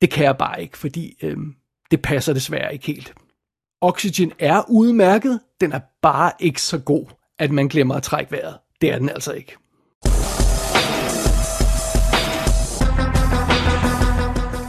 det 0.00 0.10
kan 0.10 0.24
jeg 0.24 0.36
bare 0.36 0.62
ikke, 0.62 0.78
fordi 0.78 1.16
øhm, 1.22 1.54
det 1.90 2.02
passer 2.02 2.32
desværre 2.32 2.72
ikke 2.72 2.86
helt. 2.86 3.14
Oxygen 3.80 4.32
er 4.38 4.62
udmærket, 4.70 5.40
den 5.60 5.72
er 5.72 5.80
bare 6.02 6.32
ikke 6.40 6.62
så 6.62 6.78
god, 6.78 7.06
at 7.38 7.50
man 7.50 7.68
glemmer 7.68 7.94
at 7.94 8.02
trække 8.02 8.32
vejret. 8.32 8.58
Det 8.80 8.92
er 8.92 8.98
den 8.98 9.08
altså 9.08 9.32
ikke. 9.32 9.56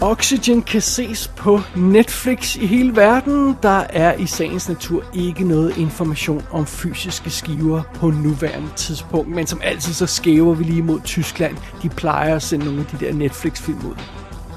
Oxygen 0.06 0.62
kan 0.62 0.82
ses 0.82 1.28
på 1.28 1.60
Netflix 1.76 2.56
i 2.56 2.66
hele 2.66 2.96
verden. 2.96 3.58
Der 3.64 3.84
er 3.90 4.14
i 4.14 4.26
sagens 4.26 4.70
natur 4.70 5.04
ikke 5.14 5.44
noget 5.44 5.78
information 5.78 6.44
om 6.52 6.66
fysiske 6.66 7.30
skiver 7.30 7.82
på 7.96 8.10
nuværende 8.12 8.70
tidspunkt, 8.76 9.30
men 9.30 9.48
som 9.48 9.62
altid 9.64 9.94
så 9.94 10.06
skæver 10.06 10.54
vi 10.54 10.64
lige 10.64 10.82
mod 10.82 11.00
Tyskland. 11.02 11.58
De 11.82 11.90
plejer 11.90 12.36
at 12.36 12.42
sende 12.42 12.66
nogle 12.66 12.80
af 12.80 12.86
de 12.86 13.06
der 13.06 13.14
Netflix-film 13.14 13.78
ud. 13.78 13.96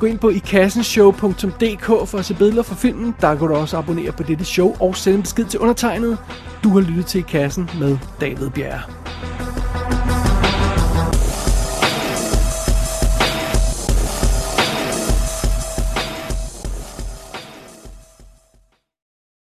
Gå 0.00 0.06
ind 0.06 0.18
på 0.18 0.28
ikassenshow.dk 0.28 1.84
for 1.84 2.18
at 2.18 2.24
se 2.24 2.34
billeder 2.34 2.62
fra 2.62 2.74
filmen. 2.74 3.14
Der 3.20 3.34
kan 3.34 3.48
du 3.48 3.54
også 3.54 3.76
abonnere 3.76 4.12
på 4.12 4.22
dette 4.22 4.44
show 4.44 4.76
og 4.80 4.96
sende 4.96 5.16
en 5.16 5.22
besked 5.22 5.44
til 5.44 5.60
undertegnet. 5.60 6.18
Du 6.64 6.68
har 6.68 6.80
lyttet 6.80 7.06
til 7.06 7.18
I 7.18 7.22
Kassen 7.22 7.70
med 7.80 7.98
David 8.20 8.50
Bjerre. 8.50 8.97